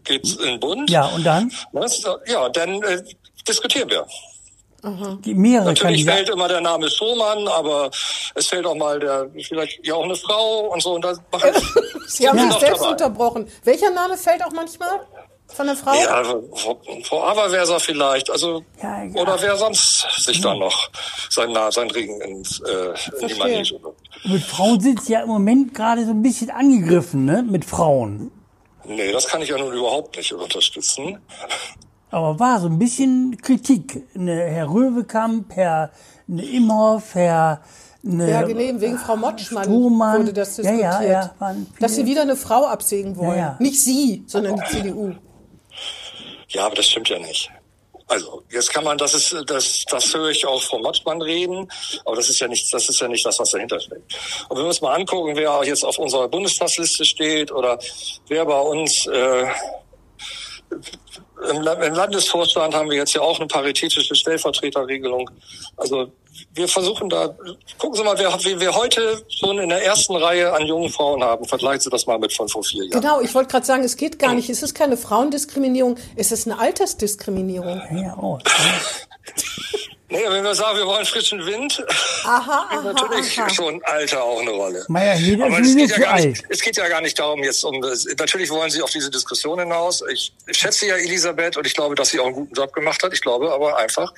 [0.04, 0.88] geht in den Bund.
[0.90, 1.50] Ja, und dann?
[1.72, 2.02] Was?
[2.26, 3.02] Ja, dann äh,
[3.48, 4.06] diskutieren wir.
[5.24, 7.90] Die mehrere Natürlich fällt immer der Name Strohmann, aber
[8.34, 10.94] es fällt auch mal der, vielleicht ja auch eine Frau und so.
[10.94, 11.50] Und da machen
[12.06, 12.90] Sie haben sich selbst dabei.
[12.92, 13.48] unterbrochen.
[13.64, 15.00] Welcher Name fällt auch manchmal
[15.46, 15.94] von der Frau?
[15.94, 16.22] Ja,
[17.04, 19.14] Frau, Averwerser vielleicht, also Ja, ja.
[19.20, 20.90] oder wer sonst sich dann noch
[21.30, 23.34] sein, sein Regen ins, äh, in die.
[23.34, 23.80] Manege.
[24.24, 27.42] Mit Frauen sind sie ja im Moment gerade so ein bisschen angegriffen, ne?
[27.42, 28.30] Mit Frauen.
[28.86, 31.18] Nee, das kann ich ja nun überhaupt nicht unterstützen.
[32.14, 34.06] Aber war so ein bisschen Kritik.
[34.16, 35.90] Ne, Herr Röwekamp, Herr
[36.28, 37.60] ne, Imhoff, Herr
[38.02, 40.20] ne, Ja, genau, wegen Frau Motschmann Strohmann.
[40.20, 40.82] wurde das Ja, diskutiert.
[40.92, 43.30] ja, ja, viele- dass sie wieder eine Frau absägen wollen.
[43.30, 43.56] Ja, ja.
[43.58, 45.12] Nicht Sie, sondern die CDU.
[46.50, 47.50] Ja, aber das stimmt ja nicht.
[48.06, 51.66] Also jetzt kann man, das ist, das, das höre ich auch von Motschmann reden,
[52.04, 54.14] aber das ist ja nicht, das ist ja nicht das, was dahinter steckt.
[54.48, 57.76] Und wenn wir uns mal angucken, wer jetzt auf unserer Bundestagsliste steht oder
[58.28, 59.46] wer bei uns äh,
[61.50, 65.30] im, La- im Landesvorstand haben wir jetzt ja auch eine paritätische Stellvertreterregelung.
[65.76, 66.10] Also
[66.54, 67.34] wir versuchen da,
[67.78, 71.22] gucken Sie mal, wer, wie wir heute schon in der ersten Reihe an jungen Frauen
[71.22, 71.44] haben.
[71.44, 73.00] Vergleichen Sie das mal mit von vor vier Jahren.
[73.00, 74.48] Genau, ich wollte gerade sagen, es geht gar nicht.
[74.50, 77.80] Es ist keine Frauendiskriminierung, es ist eine Altersdiskriminierung.
[77.94, 78.38] Ja, oh.
[80.14, 81.84] Nee, wenn wir sagen, wir wollen frischen Wind,
[82.24, 83.50] Aha, spielt aha, natürlich aha.
[83.50, 84.84] schon Alter auch eine Rolle.
[84.88, 86.44] Meier Heder Aber ist es geht, ja gar nicht, alt.
[86.48, 88.06] es geht ja gar nicht darum, jetzt um das.
[88.18, 90.02] Natürlich wollen Sie auf diese Diskussion hinaus.
[90.12, 93.12] Ich schätze ja Elisabeth und ich glaube, dass sie auch einen guten Job gemacht hat.
[93.12, 94.12] Ich glaube aber einfach,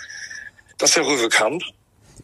[0.78, 1.62] dass Herr Röwekamp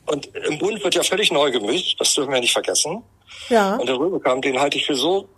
[0.07, 3.03] und im Bund wird ja völlig neu gemischt, das dürfen wir nicht vergessen.
[3.49, 3.77] Ja.
[3.77, 5.29] Und der Röwekamp, den halte ich für so,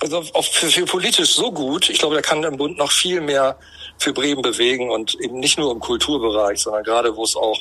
[0.00, 1.88] also auch für, für politisch so gut.
[1.90, 3.58] Ich glaube, der kann im Bund noch viel mehr
[4.00, 7.58] für Bremen bewegen und eben nicht nur im Kulturbereich, sondern gerade wo es auch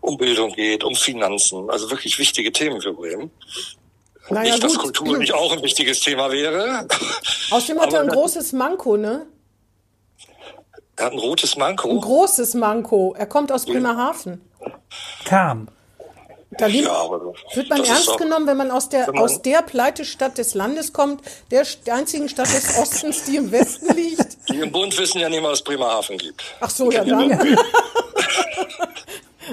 [0.00, 3.30] um Bildung geht, um Finanzen, also wirklich wichtige Themen für Bremen.
[4.28, 4.82] Naja, nicht, dass gut.
[4.82, 6.86] Kultur nicht auch ein wichtiges Thema wäre.
[7.50, 9.26] Außerdem hat er ein großes Manko, ne?
[10.96, 12.00] Er hat ein rotes Ein Manko.
[12.00, 13.14] großes Manko.
[13.16, 14.40] Er kommt aus Bremerhaven.
[15.24, 15.68] Kam.
[16.58, 17.08] Da liegt, Ja,
[17.54, 20.92] wird man ernst doch- genommen, wenn man aus der, man- aus der Pleitestadt des Landes
[20.92, 24.36] kommt, der, der einzigen Stadt des Ostens, die im Westen liegt?
[24.48, 26.42] Die im Bund wissen ja nicht mal, dass es Bremerhaven gibt.
[26.60, 27.30] Ach so, ja, dann.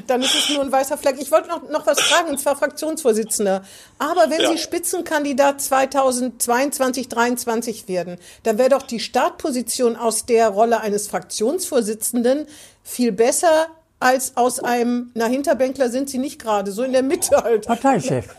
[0.08, 1.18] Dann ist es nur ein weißer Fleck.
[1.20, 3.64] Ich wollte noch, noch was fragen, und zwar Fraktionsvorsitzender.
[3.98, 4.52] Aber wenn Ja.
[4.52, 12.46] Sie Spitzenkandidat 2022, 2023 werden, dann wäre doch die Startposition aus der Rolle eines Fraktionsvorsitzenden
[12.84, 13.68] viel besser
[14.00, 17.68] als aus einem, na, Hinterbänkler sind Sie nicht gerade, so in der Mitte halt.
[17.68, 18.36] Parteichef.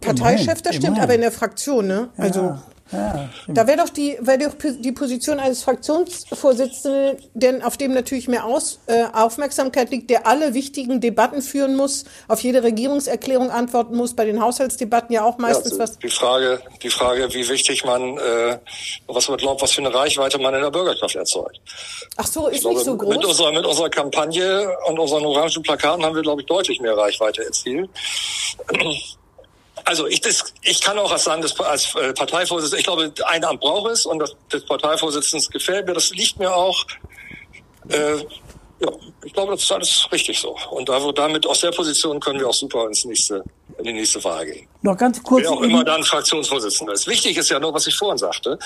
[0.00, 1.02] Parteichef, das stimmt, immerhin.
[1.02, 2.08] aber in der Fraktion, ne?
[2.16, 2.40] Also.
[2.40, 8.26] Ja, Da wäre doch die, wäre doch die Position eines Fraktionsvorsitzenden, denn auf dem natürlich
[8.26, 13.96] mehr Aus, äh, Aufmerksamkeit liegt, der alle wichtigen Debatten führen muss, auf jede Regierungserklärung antworten
[13.96, 15.98] muss, bei den Haushaltsdebatten ja auch meistens Ja, was.
[15.98, 18.58] die Frage, die Frage, wie wichtig man, äh,
[19.06, 21.60] was man glaubt, was für eine Reichweite man in der Bürgerschaft erzeugt.
[22.16, 23.24] Ach so, ist glaube, nicht so Mit groß.
[23.26, 27.44] unserer, mit unserer Kampagne und unseren orangen Plakaten haben wir, glaube ich, deutlich mehr Reichweite
[27.44, 27.88] erzielt.
[29.84, 33.60] Also ich, das, ich kann auch als Landes als äh, Parteivorsitzender, ich glaube, ein Amt
[33.60, 36.84] braucht es und das des Parteivorsitzenden gefällt mir, das liegt mir auch.
[37.88, 38.16] Äh,
[38.82, 38.88] ja,
[39.24, 40.56] ich glaube, das ist alles richtig so.
[40.70, 43.44] Und da, damit aus der Position können wir auch super ins nächste,
[43.78, 44.66] in die nächste Wahl gehen.
[44.82, 45.42] Noch ganz kurz.
[45.44, 47.06] Wer auch immer dann Fraktionsvorsitzender ist.
[47.06, 48.58] Wichtig ist ja nur, was ich vorhin sagte,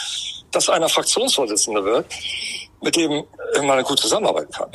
[0.52, 2.06] dass einer Fraktionsvorsitzender wird,
[2.80, 3.24] mit dem
[3.64, 4.70] man gut zusammenarbeiten kann.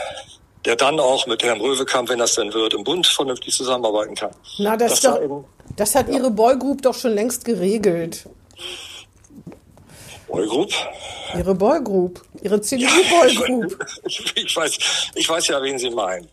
[0.65, 4.31] Der dann auch mit Herrn Röwekamp, wenn das denn wird, im Bund vernünftig zusammenarbeiten kann.
[4.57, 5.45] Na, das, Das ist doch, eben-
[5.79, 8.27] das hat Ihre Boygroup doch schon längst geregelt.
[10.27, 10.71] Eurogroup?
[11.35, 12.21] Ihre Boygroup.
[12.41, 13.85] Ihre CDU-Boygroup.
[14.05, 14.77] Ich, ich, weiß,
[15.15, 16.27] ich weiß ja, wen Sie meinen.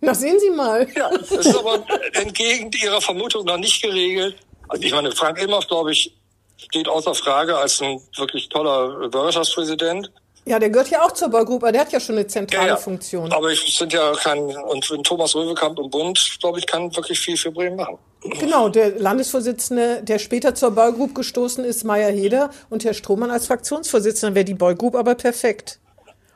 [0.00, 0.88] Na, sehen Sie mal.
[0.96, 4.36] Ja, das ist aber entgegen Ihrer Vermutung noch nicht geregelt.
[4.68, 6.16] Also ich meine, Frank Ilmhoff, glaube ich,
[6.56, 10.10] steht außer Frage als ein wirklich toller Bürgerschaftspräsident.
[10.46, 12.74] Ja, der gehört ja auch zur Boygroup, aber der hat ja schon eine zentrale Ja,
[12.74, 12.76] ja.
[12.76, 13.30] Funktion.
[13.32, 17.20] Aber ich sind ja kein, und wenn Thomas Röwekamp im Bund, glaube ich, kann wirklich
[17.20, 17.98] viel für Bremen machen.
[18.22, 23.46] Genau, der Landesvorsitzende, der später zur Boygroup gestoßen ist, Meier Heder und Herr Strohmann als
[23.46, 25.78] Fraktionsvorsitzender wäre die Boygroup aber perfekt.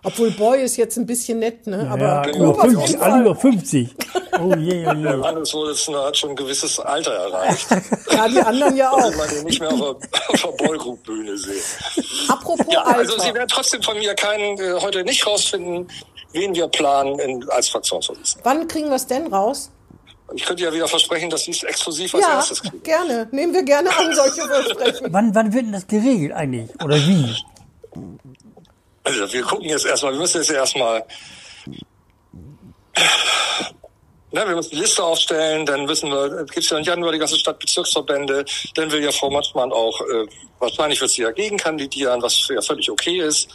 [0.04, 1.88] Obwohl Boy ist jetzt ein bisschen nett, ne?
[1.90, 2.50] Aber ja, Genau.
[2.50, 3.94] Über auf 50, jeden alle über 50.
[4.36, 5.16] Oh je, oh Der je.
[5.16, 7.68] Landesvorsitzende hat schon ein gewisses Alter erreicht.
[8.10, 9.16] Ja, die anderen ja Also auch.
[9.16, 11.62] man den nicht mehr auf der, auf der Boygroup-Bühne sehen.
[12.28, 12.98] Apropos Ja, Alter.
[12.98, 15.86] also Sie werden trotzdem von mir keinen, äh, heute nicht rausfinden,
[16.32, 18.44] wen wir planen in, als Fraktionsvorsitzender.
[18.44, 19.70] Wann kriegen wir es denn raus?
[20.34, 22.82] Ich könnte ja wieder versprechen, dass Sie es exklusiv als Ja, erstes kriegen.
[22.82, 23.28] gerne.
[23.30, 25.06] Nehmen wir gerne an, solche Versprechen.
[25.12, 26.70] Wann, wann wird denn das geregelt eigentlich?
[26.82, 27.36] Oder wie?
[29.04, 31.04] Also wir gucken jetzt erstmal, wir müssen jetzt erstmal,
[34.32, 37.18] na, wir müssen die Liste aufstellen, dann wissen wir, gibt es ja im Januar die
[37.18, 40.26] ganze Stadtbezirksverbände, dann will ja Frau Matschmann auch, äh,
[40.58, 43.48] wahrscheinlich wird sie ja gegenkandidieren, was ja völlig okay ist.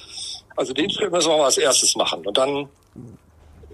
[0.56, 2.70] Also den Schritt müssen wir mal als erstes machen und dann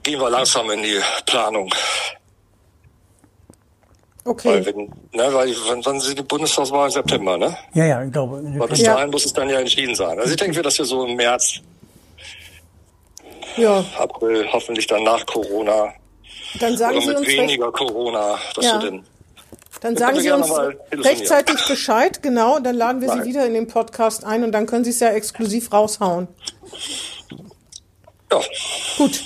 [0.02, 1.74] gehen wir langsam in die Planung.
[4.26, 4.66] Weil, Okay.
[4.66, 4.78] wenn,
[5.14, 7.56] ne, weil wann, wann sind die Bundestagswahl im September, ne?
[7.76, 8.42] Ja, ja, ich glaube.
[8.44, 8.96] Weil bis Ja.
[8.96, 10.18] dahin muss es dann ja entschieden sein.
[10.20, 11.60] Also ich denke, dass wir so im März,
[13.56, 15.94] Ja, April, hoffentlich dann nach Corona
[16.60, 18.82] dann sagen oder Sie mit uns weniger Corona, dass Ja.
[18.82, 19.06] wir denn
[19.82, 20.50] dann sagen Sie uns
[20.92, 23.28] rechtzeitig Bescheid, genau, und dann laden wir Sie Nein.
[23.28, 26.28] wieder in den Podcast ein und dann können Sie es ja exklusiv raushauen.
[28.32, 28.42] ja,
[28.98, 29.22] Gut.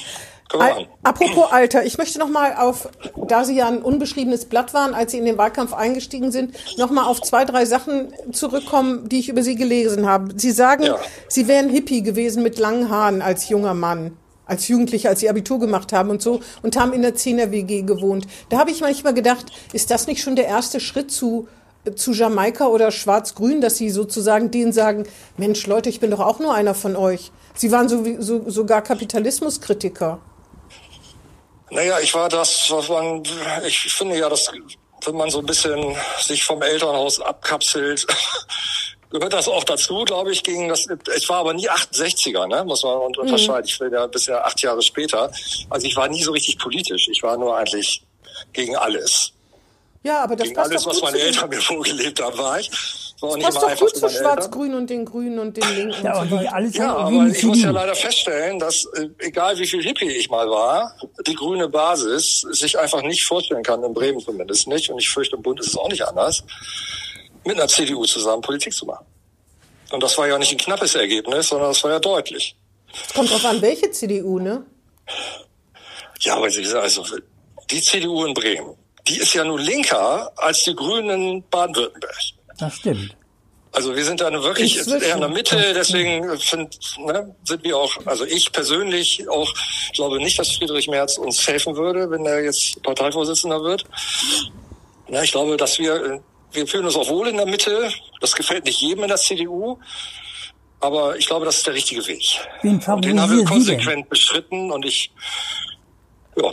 [0.58, 2.90] Al apropos Alter, ich möchte noch mal auf,
[3.28, 6.90] da Sie ja ein unbeschriebenes Blatt waren, als Sie in den Wahlkampf eingestiegen sind, noch
[6.90, 10.34] mal auf zwei, drei Sachen zurückkommen, die ich über Sie gelesen habe.
[10.36, 10.98] Sie sagen, Ja.
[11.28, 15.60] Sie wären Hippie gewesen mit langen Haaren als junger Mann, als Jugendlicher, als Sie Abitur
[15.60, 18.26] gemacht haben und so und haben in der 10er WG gewohnt.
[18.50, 21.48] Da habe ich manchmal gedacht, ist das nicht schon der erste Schritt zu
[21.96, 25.06] zu Jamaika oder Schwarz-Grün, dass sie sozusagen denen sagen,
[25.38, 27.32] Mensch, Leute, ich bin doch auch nur einer von euch.
[27.56, 30.20] Sie waren so, so, sogar Kapitalismuskritiker.
[31.72, 33.24] Naja, ich war das, was man,
[33.66, 34.52] ich finde ja, dass
[35.06, 38.06] wenn man so ein bisschen sich vom Elternhaus abkapselt
[39.12, 42.84] gehört das auch dazu, glaube ich, gegen das, ich war aber nie 68er, ne, muss
[42.84, 43.18] man Mhm.
[43.18, 43.66] unterscheiden.
[43.66, 45.32] Ich bin ja bisher acht Jahre später.
[45.70, 47.08] Also ich war nie so richtig politisch.
[47.08, 48.04] Ich war nur eigentlich
[48.54, 49.32] gegen alles.
[50.04, 52.70] Ja, aber das Gegen passt alles, was meine Eltern mir vorgelebt haben, war ich.
[53.22, 54.10] Nicht passt doch gut zu.
[54.10, 56.54] Schwarz-Grün und den Grünen und den Linken Ja, und aber so weiter.
[56.54, 60.30] alles Ja, aber ich muss ja leider feststellen, dass äh, egal wie viel Hippie ich
[60.30, 60.96] mal war,
[61.28, 65.36] die grüne Basis sich einfach nicht vorstellen kann, in Bremen zumindest nicht, und ich fürchte,
[65.36, 66.44] im Bund ist es auch nicht anders,
[67.44, 69.06] mit einer CDU zusammen Politik zu machen.
[69.92, 72.56] Und das war ja nicht ein knappes Ergebnis, sondern das war ja deutlich.
[73.06, 74.66] Es kommt drauf an, welche CDU, ne?
[76.22, 77.04] Ja, aber Sie also
[77.70, 78.76] die CDU in Bremen,
[79.08, 82.39] die ist ja nur linker als die Grünen in Baden-Württemberg.
[82.60, 83.16] Das stimmt.
[83.72, 87.78] Also wir sind da wirklich jetzt eher in der Mitte, deswegen find, ne, sind wir
[87.78, 89.54] auch, also ich persönlich auch
[89.94, 93.86] glaube nicht, dass Friedrich Merz uns helfen würde, wenn er jetzt Parteivorsitzender wird.
[95.08, 96.20] Ja, ich glaube, dass wir, äh,
[96.52, 97.92] wir fühlen uns auch wohl in der Mitte.
[98.22, 99.78] Das gefällt nicht jedem in der CDU.
[100.80, 102.24] Aber ich glaube, das ist der richtige Weg.
[102.62, 105.12] Wen Und den haben wir Sie konsequent bestritten und ich,
[106.38, 106.52] ja,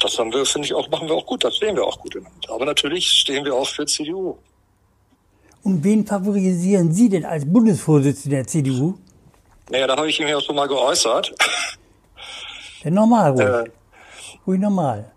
[0.00, 1.44] das haben wir, finde ich auch, machen wir auch gut.
[1.44, 2.52] Das stehen wir auch gut in der Mitte.
[2.52, 4.38] Aber natürlich stehen wir auch für CDU.
[5.66, 8.94] Und wen favorisieren Sie denn als Bundesvorsitzender der CDU?
[9.68, 11.34] Naja, da habe ich ihm ja schon mal geäußert.
[12.84, 13.48] Der normal ruhig.
[13.48, 13.64] Äh,
[14.46, 15.10] Ruhig normal.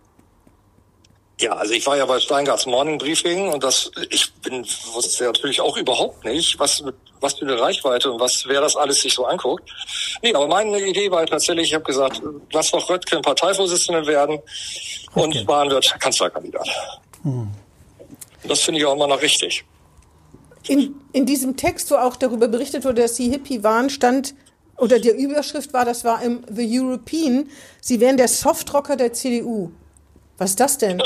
[1.39, 5.29] Ja, also ich war ja bei Steingarts Morning Briefing und das, ich bin, wusste ja
[5.29, 6.83] natürlich auch überhaupt nicht, was,
[7.21, 9.69] was für eine Reichweite und was, wer das alles sich so anguckt.
[10.23, 14.39] Nee, aber meine Idee war tatsächlich, ich habe gesagt, lass doch Röttgen Parteivorsitzende werden
[15.13, 15.43] und Röttgen.
[15.43, 16.67] Spahn wird Kanzlerkandidat.
[18.45, 19.63] Das finde ich auch immer noch richtig.
[20.67, 24.35] In, in diesem Text, wo auch darüber berichtet wurde, dass Sie Hippie waren, stand,
[24.77, 27.49] oder die Überschrift war, das war im The European,
[27.81, 29.71] Sie wären der Softrocker der CDU.
[30.37, 31.01] Was ist das denn?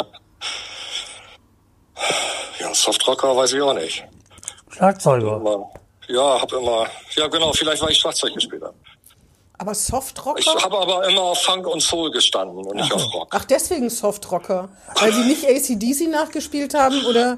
[2.59, 4.03] Ja, Softrocker weiß ich auch nicht.
[4.69, 5.37] Schlagzeuger.
[5.37, 5.71] Immer,
[6.07, 8.61] ja, habe immer, ja genau, vielleicht war ich Schlagzeug gespielt.
[8.63, 8.75] habe.
[9.57, 10.41] Aber Ich Softrocker?
[10.63, 13.29] habe aber immer auf Funk und Soul gestanden und nicht auf Rock.
[13.31, 14.69] Ach, deswegen Softrocker.
[14.99, 17.37] Weil Sie nicht ACDC nachgespielt haben, oder?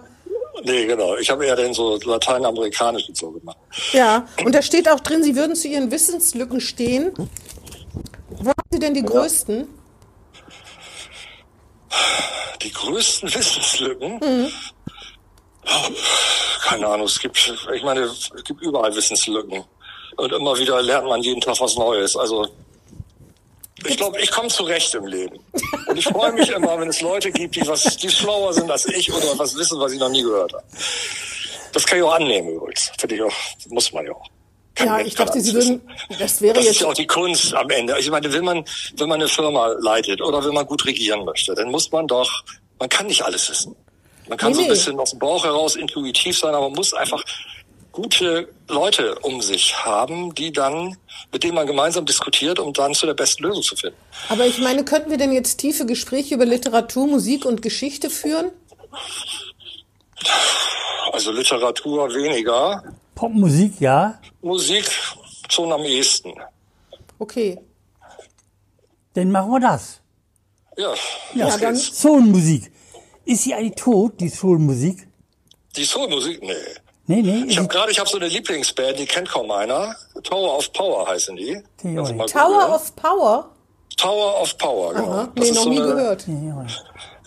[0.64, 1.16] Nee, genau.
[1.18, 3.58] Ich habe eher den so lateinamerikanischen so gemacht.
[3.92, 7.12] Ja, und da steht auch drin, Sie würden zu Ihren Wissenslücken stehen.
[8.30, 9.68] Wo haben Sie denn die größten?
[12.62, 14.20] Die größten Wissenslücken?
[15.66, 15.92] Oh,
[16.64, 17.38] keine Ahnung, es gibt,
[17.74, 19.64] ich meine, es gibt überall Wissenslücken.
[20.18, 22.16] Und immer wieder lernt man jeden Tag was Neues.
[22.16, 22.48] Also,
[23.84, 25.40] ich glaube, ich komme zurecht im Leben.
[25.88, 28.86] Und ich freue mich immer, wenn es Leute gibt, die was, die schlauer sind als
[28.86, 30.64] ich oder was wissen, was ich noch nie gehört habe.
[31.74, 32.92] Das kann ich auch annehmen übrigens.
[32.98, 33.34] Finde ich auch,
[33.68, 34.26] muss man ja auch.
[34.76, 35.82] Kein Ja, ich kann dachte, Sie würden,
[36.20, 37.98] das wäre Das ist jetzt, ja auch die Kunst am Ende.
[38.00, 38.64] Ich meine, wenn man,
[38.98, 42.44] wenn man eine Firma leitet oder wenn man gut regieren möchte, dann muss man doch,
[42.80, 43.76] man kann nicht alles wissen.
[44.28, 46.94] Man kann Nee, so ein bisschen aus dem Bauch heraus intuitiv sein, aber man muss
[46.94, 47.24] einfach
[47.96, 50.98] gute Leute um sich haben, die dann,
[51.32, 53.98] mit denen man gemeinsam diskutiert, um dann zu der besten Lösung zu finden.
[54.30, 58.52] aber ich meine, könnten wir denn jetzt tiefe Gespräche über Literatur, Musik und Geschichte führen?
[61.14, 62.84] Also Literatur weniger,
[63.16, 64.20] Popmusik, ja.
[64.42, 64.86] Musik
[65.50, 66.34] schon am ehesten.
[67.18, 67.58] Okay.
[69.14, 70.02] Dann machen wir das.
[70.78, 70.94] Ja,
[71.34, 71.76] Ja, los dann-.
[71.78, 72.70] Soulmusik.
[73.24, 75.08] Ist sie eigentlich tot, die Soulmusik?
[75.78, 76.54] Die Soulmusik, nee.
[77.08, 77.44] Nee, nee.
[77.48, 79.96] Ich habe gerade, ich habe so eine Lieblingsband, die kennt kaum einer.
[80.24, 81.62] Tower of Power heißen die.
[81.82, 83.50] Tower of Power?
[83.98, 85.12] Tower of Power, genau.
[85.12, 86.26] Aha, Das nee, ist noch so nie eine- gehört.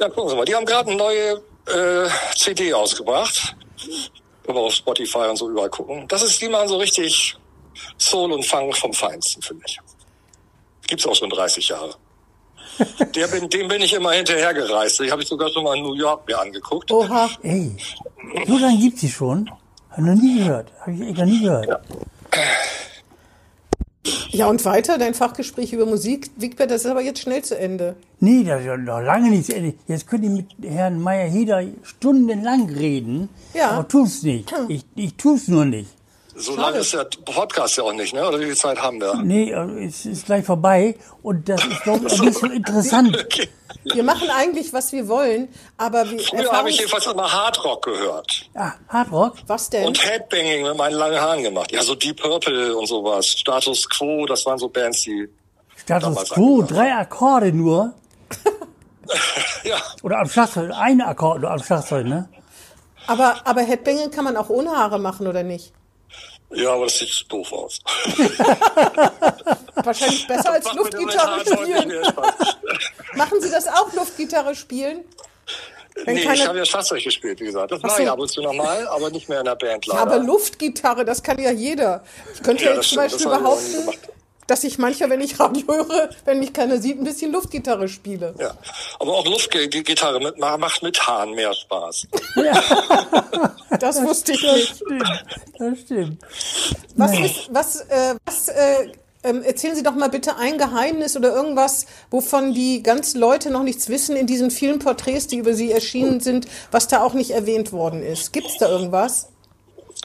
[0.00, 1.32] Ja, gucken Sie mal, die haben gerade eine neue
[1.66, 3.54] äh, CD ausgebracht.
[4.44, 6.06] Können wir auf Spotify und so überall gucken.
[6.08, 7.36] Das ist, die machen so richtig
[7.98, 9.78] Soul und Funk vom Feinsten, finde ich.
[10.86, 11.94] Gibt's auch schon 30 Jahre.
[13.14, 15.00] Der bin, dem bin ich immer hinterhergereist.
[15.00, 16.90] Die habe ich sogar schon mal in New York mir angeguckt.
[16.90, 17.28] Oha.
[17.42, 17.76] Ey,
[18.46, 19.50] so lange gibt sie schon.
[19.90, 20.72] Hab noch nie gehört.
[20.81, 21.81] Hab ich echt noch nie gehört.
[24.31, 26.31] Ja, und weiter, dein Fachgespräch über Musik.
[26.37, 27.96] Wigbert, das ist aber jetzt schnell zu Ende.
[28.20, 29.74] Nee, das ist noch lange nicht zu Ende.
[29.87, 33.29] Jetzt könnt ihr mit Herrn Meyer-Heder stundenlang reden.
[33.55, 33.70] Ja.
[33.70, 34.53] Aber tu's nicht.
[34.68, 35.90] Ich, ich tu's nur nicht.
[36.38, 38.27] So lange ist der Podcast ja auch nicht, ne?
[38.27, 39.14] Oder wie viel Zeit haben wir?
[39.16, 40.96] Nee, äh, es ist gleich vorbei.
[41.22, 43.18] Und das ist doch nicht so interessant.
[43.18, 43.48] Okay.
[43.85, 48.48] Wir machen eigentlich, was wir wollen, aber wir Früher habe ich jedenfalls immer Hardrock gehört.
[48.55, 49.37] Ah, Hardrock?
[49.46, 49.87] Was denn?
[49.87, 51.72] Und Headbanging mit meinen langen Haaren gemacht.
[51.72, 53.27] Ja, so Deep Purple und sowas.
[53.27, 55.29] Status Quo, das waren so Bands, die,
[55.77, 57.94] Status Quo, drei Akkorde nur.
[59.64, 62.29] ja, Oder am Schlagzeug, ein Akkord am Schlagzeug, ne?
[63.07, 65.72] Aber, aber Headbanging kann man auch ohne Haare machen, oder nicht?
[66.54, 67.78] Ja, aber das sieht doof aus.
[69.74, 71.92] Wahrscheinlich besser als Luftgitarre spielen.
[73.14, 75.04] Machen Sie das auch, Luftgitarre spielen?
[76.04, 77.72] Wenn nee, keine- ich habe ja Schlagzeug gespielt, wie gesagt.
[77.72, 78.02] Das Ach mache so.
[78.02, 80.12] ich ab und zu nochmal, aber nicht mehr in der Band Ja, leider.
[80.14, 82.04] aber Luftgitarre, das kann ja jeder.
[82.34, 83.88] Ich könnte Ja, ja, jetzt zum Beispiel behaupten.
[84.48, 88.34] Dass ich mancher, wenn ich Radio höre, wenn mich keiner sieht, ein bisschen Luftgitarre spiele.
[88.40, 88.56] ja.
[88.98, 92.08] aber auch Luftgitarre mit, macht mit Haaren mehr Spaß.
[93.80, 94.76] Das wusste ich nicht.
[94.76, 95.24] Stimmt,
[95.58, 96.22] das stimmt.
[96.96, 101.32] Was, ist, was, äh, was äh, ähm, erzählen Sie doch mal bitte ein Geheimnis oder
[101.32, 105.70] irgendwas, wovon die ganzen Leute noch nichts wissen in diesen vielen Porträts, die über Sie
[105.70, 108.32] erschienen sind, was da auch nicht erwähnt worden ist.
[108.32, 109.28] Gibt es da irgendwas?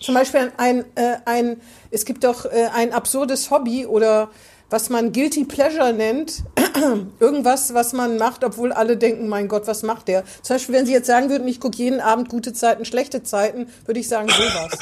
[0.02, 1.62] Zum Beispiel ein, äh, ein
[1.94, 4.30] es gibt doch äh, ein absurdes Hobby oder
[4.70, 6.44] was man Guilty Pleasure nennt.
[7.20, 10.24] Irgendwas, was man macht, obwohl alle denken, mein Gott, was macht der?
[10.42, 13.72] Zum Beispiel, wenn Sie jetzt sagen würden, ich gucke jeden Abend gute Zeiten, schlechte Zeiten,
[13.86, 14.80] würde ich sagen, sowas.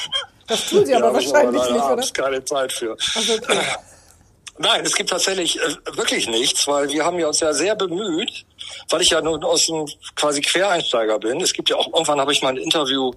[0.48, 1.92] Das tun Sie aber Da habe ich wahrscheinlich leider nicht, oder?
[1.92, 2.96] abends keine Zeit für.
[3.16, 3.60] Also, okay.
[4.58, 8.46] Nein, es gibt tatsächlich äh, wirklich nichts, weil wir haben ja uns ja sehr bemüht,
[8.90, 11.42] weil ich ja nun aus dem quasi Quereinsteiger bin.
[11.42, 13.12] Es gibt ja auch, irgendwann habe ich mal ein Interview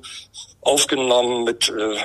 [0.63, 1.97] aufgenommen mit äh,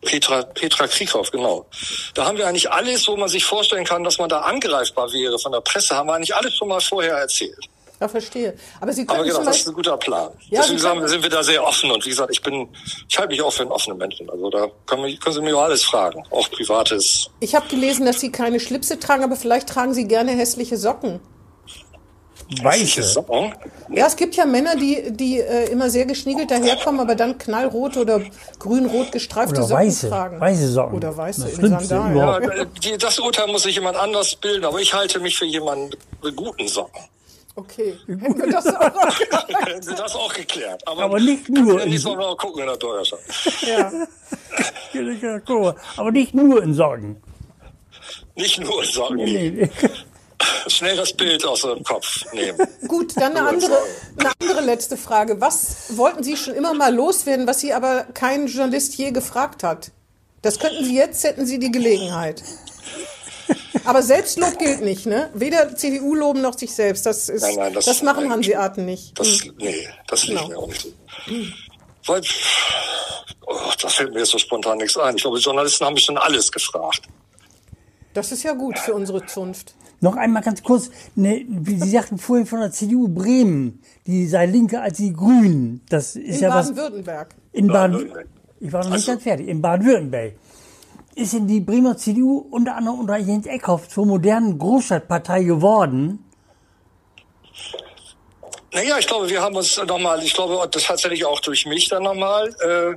[0.00, 1.66] Petra, Petra Krieghoff, genau.
[2.14, 5.38] Da haben wir eigentlich alles, wo man sich vorstellen kann, dass man da angreifbar wäre
[5.38, 7.68] von der Presse, haben wir eigentlich alles schon mal vorher erzählt.
[8.02, 8.54] Ja, verstehe.
[8.80, 10.30] Aber Sie Aber können genau, zum das ist ein guter Plan.
[10.50, 12.68] Ja, Deswegen sagen, sind wir da sehr offen und wie gesagt, ich bin,
[13.08, 14.28] ich halte mich auch für einen offenen Menschen.
[14.28, 17.30] Also da können, wir, können Sie mir alles fragen, auch privates.
[17.38, 21.20] ich habe gelesen, dass Sie keine Schlipse tragen, aber vielleicht tragen Sie gerne hässliche Socken.
[22.62, 23.02] Weiße.
[23.02, 23.54] Socken.
[23.90, 27.96] Ja, es gibt ja Männer, die, die äh, immer sehr geschniegelt daherkommen, aber dann knallrot
[27.96, 28.20] oder
[28.58, 30.40] grün-rot gestreifte Oder Socken weiße, tragen.
[30.40, 30.96] weiße Socken.
[30.96, 32.16] Oder weiße Das in Sandalen.
[32.16, 35.90] Ja, die, das Urteil muss sich jemand anders bilden, aber ich halte mich für jemanden
[36.22, 37.00] mit guten Socken.
[37.54, 38.80] Okay, hätten wir das auch.
[39.66, 40.82] Hätten Sie das auch geklärt.
[40.88, 43.22] Aber, Aber nicht nur Ja, in- Nächstes Mal gucken in der Bürgerschaft.
[43.66, 43.92] ja.
[45.96, 47.22] Aber nicht nur in Socken.
[48.36, 49.16] Nicht nur Socken.
[49.16, 49.70] Nee, nee.
[50.66, 52.58] Schnell das Bild aus dem Kopf nehmen.
[52.88, 53.78] Gut, dann eine andere,
[54.18, 55.40] eine andere letzte Frage.
[55.40, 59.90] Was wollten Sie schon immer mal loswerden, was Sie aber kein Journalist je gefragt hat?
[60.42, 62.42] Das könnten Sie jetzt, hätten Sie die Gelegenheit.
[63.84, 65.30] Aber Selbstlob gilt nicht, ne?
[65.34, 67.04] Weder CDU loben noch sich selbst.
[67.06, 68.32] Das, ist, Nein, nein, das, das- machen nein.
[68.34, 69.18] Hanseaten nicht.
[69.18, 70.48] Das, nee, das liegt Genau.
[70.50, 70.88] mir auch nicht so.
[72.06, 72.22] Weil,
[73.46, 75.16] oh, da fällt mir jetzt so spontan nichts ein.
[75.16, 77.02] Ich glaube, Journalisten haben mich schon alles gefragt.
[78.14, 79.74] Das ist ja gut für unsere Zunft.
[80.02, 84.46] Noch einmal ganz kurz, ne, wie Sie sagten vorhin von der CDU Bremen, die sei
[84.46, 85.80] linker als die Grünen.
[85.88, 87.34] Das ist In ja was Baden-Württemberg.
[87.52, 87.92] in Baden.
[87.92, 88.26] Baden-Württemberg.
[88.58, 89.46] Ich war noch nicht Also- ganz fertig.
[89.48, 90.32] In Baden-Württemberg
[91.14, 96.24] ist in die Bremer CDU unter anderem unter Jens Eckhoff zur modernen Großstadtpartei geworden.
[98.74, 102.02] Naja, ich glaube, wir haben uns nochmal, ich glaube, das tatsächlich auch durch mich dann
[102.04, 102.94] nochmal, äh,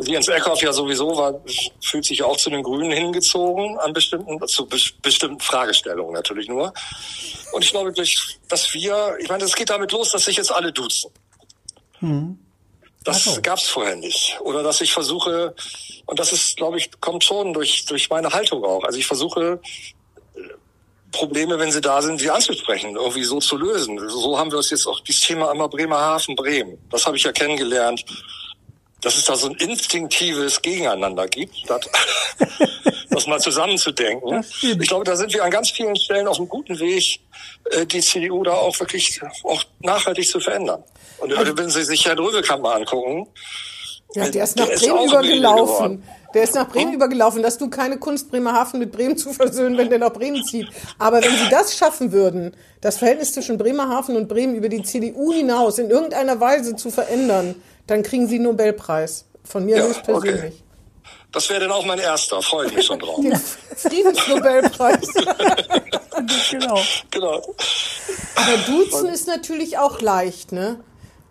[0.00, 1.38] also Jens Eckhoff ja sowieso war,
[1.82, 6.72] fühlt sich auch zu den Grünen hingezogen an bestimmten, zu bes- bestimmten Fragestellungen natürlich nur.
[7.52, 10.52] Und ich glaube, durch, dass wir, ich meine, es geht damit los, dass sich jetzt
[10.52, 11.10] alle duzen.
[13.04, 13.42] Das Ach so.
[13.42, 14.38] gab's vorher nicht.
[14.40, 15.54] Oder dass ich versuche,
[16.06, 18.82] und das ist, glaube ich, kommt schon durch, durch meine Haltung auch.
[18.84, 19.60] Also ich versuche,
[21.12, 23.98] Probleme, wenn sie da sind, sie anzusprechen, irgendwie so zu lösen.
[24.08, 26.78] So haben wir es jetzt auch, dieses Thema immer Bremerhaven, Bremen.
[26.90, 28.02] Das habe ich ja kennengelernt,
[29.00, 31.80] dass es da so ein instinktives Gegeneinander gibt, das,
[33.10, 34.44] das mal zusammenzudenken.
[34.62, 37.20] Ich glaube, da sind wir an ganz vielen Stellen auf einem guten Weg,
[37.70, 40.82] äh, die CDU da auch wirklich auch nachhaltig zu verändern.
[41.18, 43.26] Und äh, wenn Sie sich Herrn Röwekamp mal angucken,
[44.14, 46.02] Ja, der ist nach Der ist Bremen auch übergelaufen.
[46.34, 47.42] Der ist nach Bremen übergelaufen.
[47.42, 50.68] Dass du keine Kunst Bremerhaven mit Bremen zu versöhnen, wenn der nach Bremen zieht.
[50.98, 55.32] Aber wenn sie das schaffen würden, das Verhältnis zwischen Bremerhaven und Bremen über die CDU
[55.32, 57.56] hinaus in irgendeiner Weise zu verändern,
[57.90, 59.26] dann kriegen sie einen Nobelpreis.
[59.44, 60.54] Von mir Ja, höchstpersönlich.
[60.54, 60.62] okay.
[61.32, 63.20] das wäre dann auch mein erster, freue ich mich schon drauf.
[63.22, 65.06] Den Friedensnobelpreis.
[66.50, 66.78] Genau.
[67.10, 67.54] genau.
[68.34, 70.80] Aber duzen ist natürlich auch leicht, ne?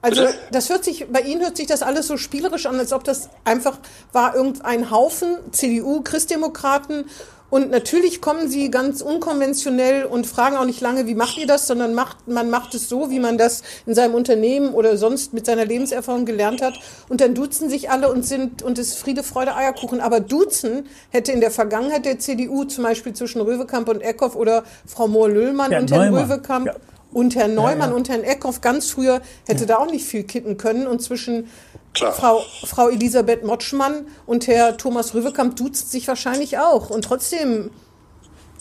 [0.01, 0.35] Also Bitte?
[0.51, 3.29] das hört sich, bei Ihnen hört sich das alles so spielerisch an, als ob das
[3.43, 3.77] einfach
[4.13, 7.05] war irgendein Haufen CDU, Christdemokraten
[7.49, 11.67] und natürlich kommen sie ganz unkonventionell und fragen auch nicht lange, wie macht ihr das,
[11.67, 15.45] sondern macht, man macht es so, wie man das in seinem Unternehmen oder sonst mit
[15.45, 19.23] seiner Lebenserfahrung gelernt hat und dann duzen sich alle und sind und es ist Friede,
[19.23, 19.99] Freude, Eierkuchen.
[19.99, 24.63] Aber duzen hätte in der Vergangenheit der CDU zum Beispiel zwischen Röwekamp und Eckhoff oder
[24.85, 26.13] Frau Mohr-Löhlmann Ja, und Herrn.
[26.13, 26.75] Röwekamp Ja.
[27.11, 27.95] und Herrn Neumann ja.
[27.95, 30.85] und Herrn Eckhoff ganz früher hätte da auch nicht viel kippen können.
[30.87, 31.49] Und zwischen
[31.93, 32.13] Klar.
[32.13, 36.89] Frau, Frau Elisabeth Motschmann und Herr Thomas Röwekamp duzen sich wahrscheinlich auch.
[36.89, 37.71] Und trotzdem,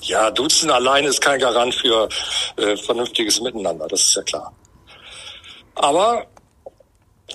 [0.02, 2.08] Ja, Duzen allein ist kein Garant für
[2.56, 4.52] äh, vernünftiges Miteinander, das ist ja klar.
[5.74, 6.26] Aber,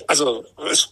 [0.08, 0.90] also, es,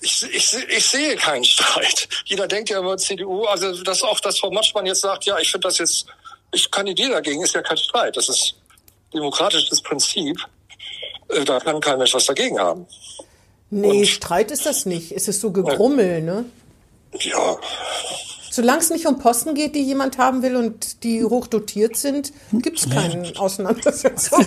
[0.00, 2.08] ich, ich, ich sehe keinen Streit.
[2.26, 5.50] Jeder denkt ja immer CDU, also dass auch das Frau Matschmann jetzt sagt, ja, ich
[5.50, 6.06] finde das jetzt,
[6.52, 8.16] ich kandidiere dagegen, ist ja kein Streit.
[8.16, 8.54] Das ist
[9.12, 10.36] demokratisches Prinzip.
[11.30, 12.86] äh, da kann kein Mensch was dagegen haben.
[13.76, 15.12] Nee, Und- Streit ist das nicht.
[15.12, 16.44] Es ist so Gegrummel, ne?
[17.20, 17.56] Ja,
[18.50, 22.78] Solange es nicht um Posten geht, die jemand haben will und die hochdotiert sind, gibt
[22.78, 24.46] es keine Auseinandersetzung.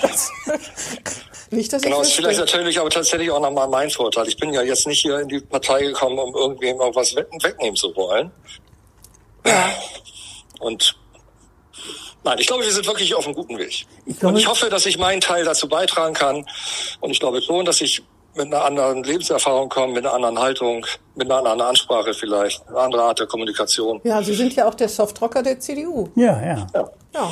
[0.00, 0.30] Das,
[1.50, 2.22] nicht, dass ich genau, ist wüsste.
[2.22, 4.28] vielleicht natürlich aber tatsächlich auch nochmal mein Vorteil.
[4.28, 7.74] Ich bin ja jetzt nicht hier in die Partei gekommen, um irgendwem irgendwas we- wegnehmen
[7.74, 8.30] zu wollen.
[9.44, 9.70] Ja.
[10.60, 10.96] Und
[12.22, 13.86] nein, ich glaube, wir sind wirklich auf einem guten Weg.
[14.06, 16.46] Ich glaube- und ich hoffe, dass ich meinen Teil dazu beitragen kann.
[17.00, 18.02] Und ich glaube schon, dass ich
[18.38, 22.78] mit einer anderen Lebenserfahrung komme, mit einer anderen Haltung, mit einer anderen Ansprache vielleicht, eine
[22.78, 24.00] andere Art der Kommunikation.
[24.04, 26.08] ja, Sie sind ja auch der Softrocker der CDU.
[26.14, 26.66] Ja, ja.
[27.12, 27.30] Ja.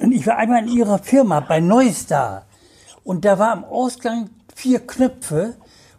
[0.00, 2.46] Und ich war einmal in ihrer Firma bei Neustar.
[3.04, 5.54] Und da war am Ausgang vier Knöpfe,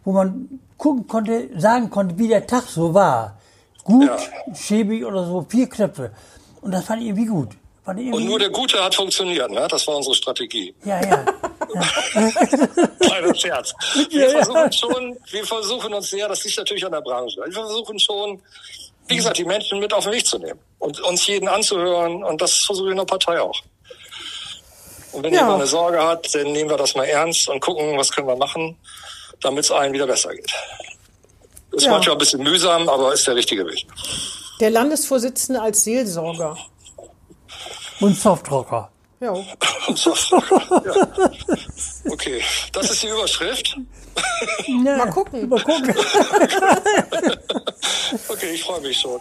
[0.05, 3.37] wo man gucken konnte, sagen konnte, wie der Tag so war.
[3.83, 4.55] Gut, Ja.
[4.55, 6.11] schäbig oder so, vier Knöpfe.
[6.61, 7.49] Und das fand ich irgendwie gut.
[7.83, 9.67] Fand ich irgendwie Und nur der Gute hat funktioniert, ne?
[9.69, 10.73] Das war unsere Strategie.
[10.85, 11.25] Ja, ja.
[12.99, 13.73] Kleiner Scherz.
[14.09, 17.41] Wir versuchen schon, wir versuchen uns sehr, das liegt natürlich an der Branche.
[17.45, 18.41] Wir versuchen schon,
[19.07, 22.41] wie gesagt, die Menschen mit auf den Weg zu nehmen und uns jeden anzuhören und
[22.41, 23.59] das versuche ich in der Partei auch.
[25.11, 25.41] Und wenn Ja.
[25.41, 28.35] jemand eine Sorge hat, dann nehmen wir das mal ernst und gucken, was können wir
[28.35, 28.77] machen,
[29.41, 30.51] damit es allen wieder besser geht.
[31.71, 31.91] Ist Ja.
[31.91, 33.85] manchmal ein bisschen mühsam, aber ist der richtige Weg.
[34.59, 36.57] Der Landesvorsitzende als Seelsorger.
[37.99, 38.91] Und Softrocker.
[39.21, 39.35] Ja.
[39.35, 39.43] ja.
[42.09, 42.41] Okay,
[42.73, 43.77] das ist die Überschrift.
[44.67, 45.47] Ja, Mal gucken.
[45.49, 45.93] Mal gucken.
[48.27, 49.19] Okay, ich freue mich schon.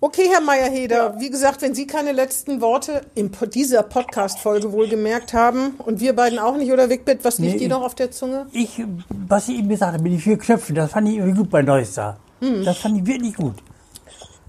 [0.00, 5.32] Okay, Herr Meyerheder, wie gesagt, wenn Sie keine letzten Worte in dieser Podcast-Folge wohl gemerkt
[5.34, 7.94] haben und wir beiden auch nicht, oder Wigbit, was liegt Nee, dir ich- noch auf
[7.94, 8.46] der Zunge?
[8.52, 11.50] Ich, was ich eben gesagt habe, mit den vier Knöpfen, das fand ich irgendwie gut
[11.50, 12.18] bei Neustar.
[12.40, 12.64] Hm.
[12.64, 13.54] Das fand ich wirklich gut.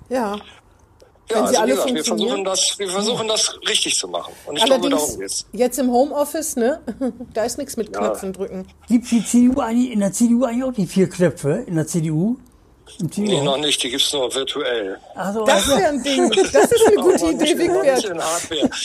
[0.09, 0.37] Ja.
[1.29, 2.29] Ja, Wenn sie also alle gesagt, wir funktionieren.
[2.29, 4.33] versuchen das, wir versuchen das richtig zu machen.
[4.45, 5.45] Und ich glaube, Allerdings darum geht's.
[5.53, 6.81] jetzt im Homeoffice, ne?
[7.33, 8.67] Da ist nichts mit Knöpfen drücken.
[8.87, 11.63] Gibt die CDU eigentlich, in der CDU eigentlich auch die vier Knöpfe?
[11.65, 12.37] In der CDU?
[12.99, 13.27] Im CDU?
[13.31, 14.99] Nee, noch nicht, die gibt's nur virtuell.
[15.15, 16.29] Also, Das wäre ein Ding.
[16.53, 18.03] Das ist eine gute Idee, Noch nicht Wigbert.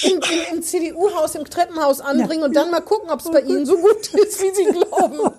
[0.05, 3.67] Im, im, im CDU-Haus, im Treppenhaus anbringen und dann mal gucken, ob es bei Ihnen
[3.67, 5.35] so gut ist, wie Sie glauben.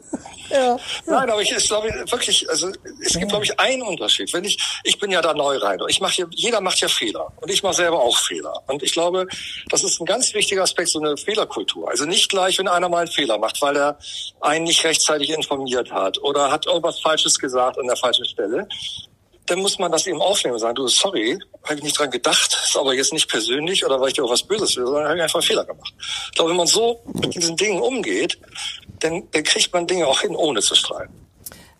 [0.51, 0.77] Ja.
[1.05, 2.71] Nein, aber ich, ich glaube wirklich, also
[3.03, 4.31] es gibt, glaube ich, einen Unterschied.
[4.33, 6.87] Wenn ich, ich bin ja da neu rein und ich mache ja, jeder macht ja
[6.87, 8.53] Fehler und ich mache selber auch Fehler.
[8.67, 9.27] Und ich glaube,
[9.69, 11.89] das ist ein ganz wichtiger Aspekt, so eine Fehlerkultur.
[11.89, 13.97] Also nicht gleich, wenn einer mal einen Fehler macht, weil er
[14.41, 18.67] einen nicht rechtzeitig informiert hat oder hat irgendwas Falsches gesagt an der falschen Stelle.
[19.51, 22.57] Dann muss man das eben aufnehmen und sagen, du, sorry, habe ich nicht dran gedacht,
[22.63, 25.17] ist aber jetzt nicht persönlich oder weil ich dir auch was Böses will, sondern habe
[25.17, 25.93] ich einfach einen Fehler gemacht.
[26.27, 28.39] Ich glaube, wenn man so mit diesen Dingen umgeht,
[29.01, 31.13] dann, dann kriegt man Dinge auch hin, ohne zu streiten.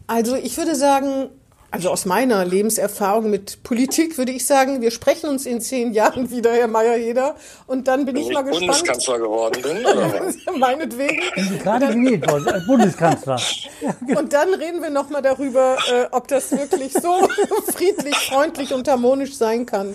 [0.05, 1.29] Also ich würde sagen,
[1.71, 6.29] also aus meiner Lebenserfahrung mit Politik würde ich sagen, wir sprechen uns in zehn Jahren
[6.29, 7.35] wieder, Herr Meyerheder.
[7.65, 8.67] Und dann bin ich Wenn mal ich gespannt.
[8.71, 9.85] Bundeskanzler geworden bin.
[9.85, 10.25] Oder?
[10.25, 10.35] was?
[10.57, 11.21] Meinetwegen.
[11.63, 13.41] gerade gewählt worden als Bundeskanzler.
[14.17, 17.27] Und dann reden wir nochmal darüber, äh, ob das wirklich so
[17.73, 19.91] friedlich, freundlich und harmonisch sein kann.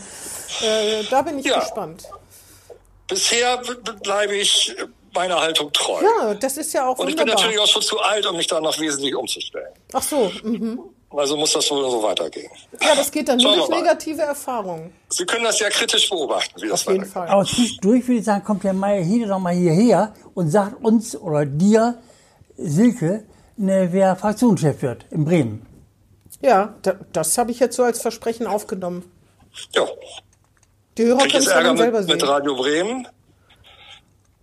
[0.62, 1.60] Äh, da bin ich Ja.
[1.60, 2.04] gespannt.
[3.08, 3.60] Bisher
[4.02, 4.74] bleibe ich
[5.14, 6.00] meiner Haltung treu.
[6.02, 7.42] Ja, das ist ja auch Und ich bin wunderbar.
[7.44, 9.72] natürlich auch schon zu alt, um mich da noch wesentlich umzustellen.
[9.92, 10.80] Ach so, mhm.
[11.16, 12.50] Also muss das wohl so weitergehen.
[12.80, 14.92] ja, das geht dann nur Schauen durch negative Erfahrungen.
[15.08, 17.12] Sie können das ja kritisch beobachten, wie das Auf jeden weitergeht.
[17.12, 17.28] Fall.
[17.28, 21.16] Aber zwischendurch würde ich sagen, kommt der Meier Hede doch mal hierher und sagt uns
[21.16, 21.98] oder dir,
[22.56, 23.24] Silke,
[23.56, 25.66] ne, wer Fraktionschef wird in Bremen.
[26.42, 29.10] Ja, da, das habe ich jetzt so als Versprechen aufgenommen.
[29.74, 29.86] Ja.
[30.98, 32.16] Die Hörer können es dann selber mit, sehen.
[32.16, 33.08] mit Radio Bremen?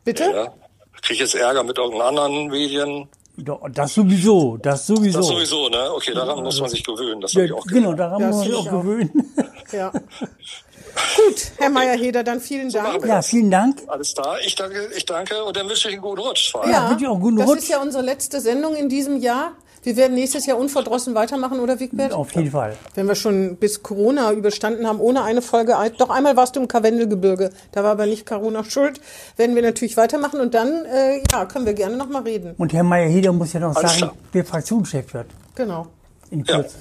[0.03, 0.23] Bitte?
[0.23, 0.53] Ja.
[1.01, 3.07] Krieg ich jetzt Ärger mit irgendeinen anderen Medien?
[3.35, 5.17] Das sowieso, das sowieso.
[5.17, 5.91] Das sowieso, ne?
[5.95, 7.19] Okay, daran muss man sich gewöhnen.
[7.19, 9.33] Das Ja, ich auch genau, daran Ja, muss man das sich auch gewöhnen.
[9.71, 9.91] Ja.
[11.15, 13.05] Gut, Herr Meyerheder, dann vielen machen Dank.
[13.05, 13.27] Ja, das.
[13.27, 13.81] vielen Dank.
[13.87, 14.37] Alles klar.
[14.45, 16.51] Ich danke, ich danke und dann wünsche ich einen guten Rutsch.
[16.51, 16.71] vor allem.
[16.71, 17.57] Ja, wünsche ich auch einen guten das Rutsch.
[17.59, 19.53] ist ja unsere letzte Sendung in diesem Jahr.
[19.83, 22.13] Wir werden nächstes Jahr unverdrossen weitermachen, oder Wigbert?
[22.13, 22.75] Auf jeden Fall.
[22.95, 25.75] Wenn wir schon bis Corona überstanden haben, ohne eine Folge.
[25.97, 27.49] Doch einmal warst du im Karwendelgebirge.
[27.73, 29.01] Da war aber nicht Corona schuld.
[29.35, 32.55] Werden wir natürlich weitermachen und dann, äh, ja, können wir gerne nochmal reden.
[32.57, 34.13] Und Herr Meier-Heder muss ja noch Alles sagen, klar.
[34.31, 35.27] wer Fraktionschef wird.
[35.55, 35.87] Genau.
[36.31, 36.55] In Ja.
[36.61, 36.77] Kürze.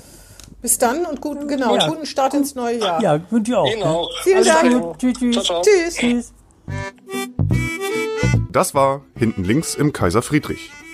[0.60, 1.88] Bis dann und guten, genau, Ja.
[1.88, 3.02] guten Start ins neue Jahr.
[3.02, 3.64] Ja, wünsche ich auch.
[3.76, 3.84] Ne?
[3.84, 4.08] auch.
[4.22, 4.80] Vielen Alles Dank.
[4.80, 4.98] Gute.
[4.98, 5.34] Tschüss, tschüss.
[5.44, 5.62] Ciao, ciao.
[5.62, 5.94] Tschüss.
[5.96, 6.32] Tschüss.
[8.52, 10.70] Das war Hinten links im Kaiser Friedrich,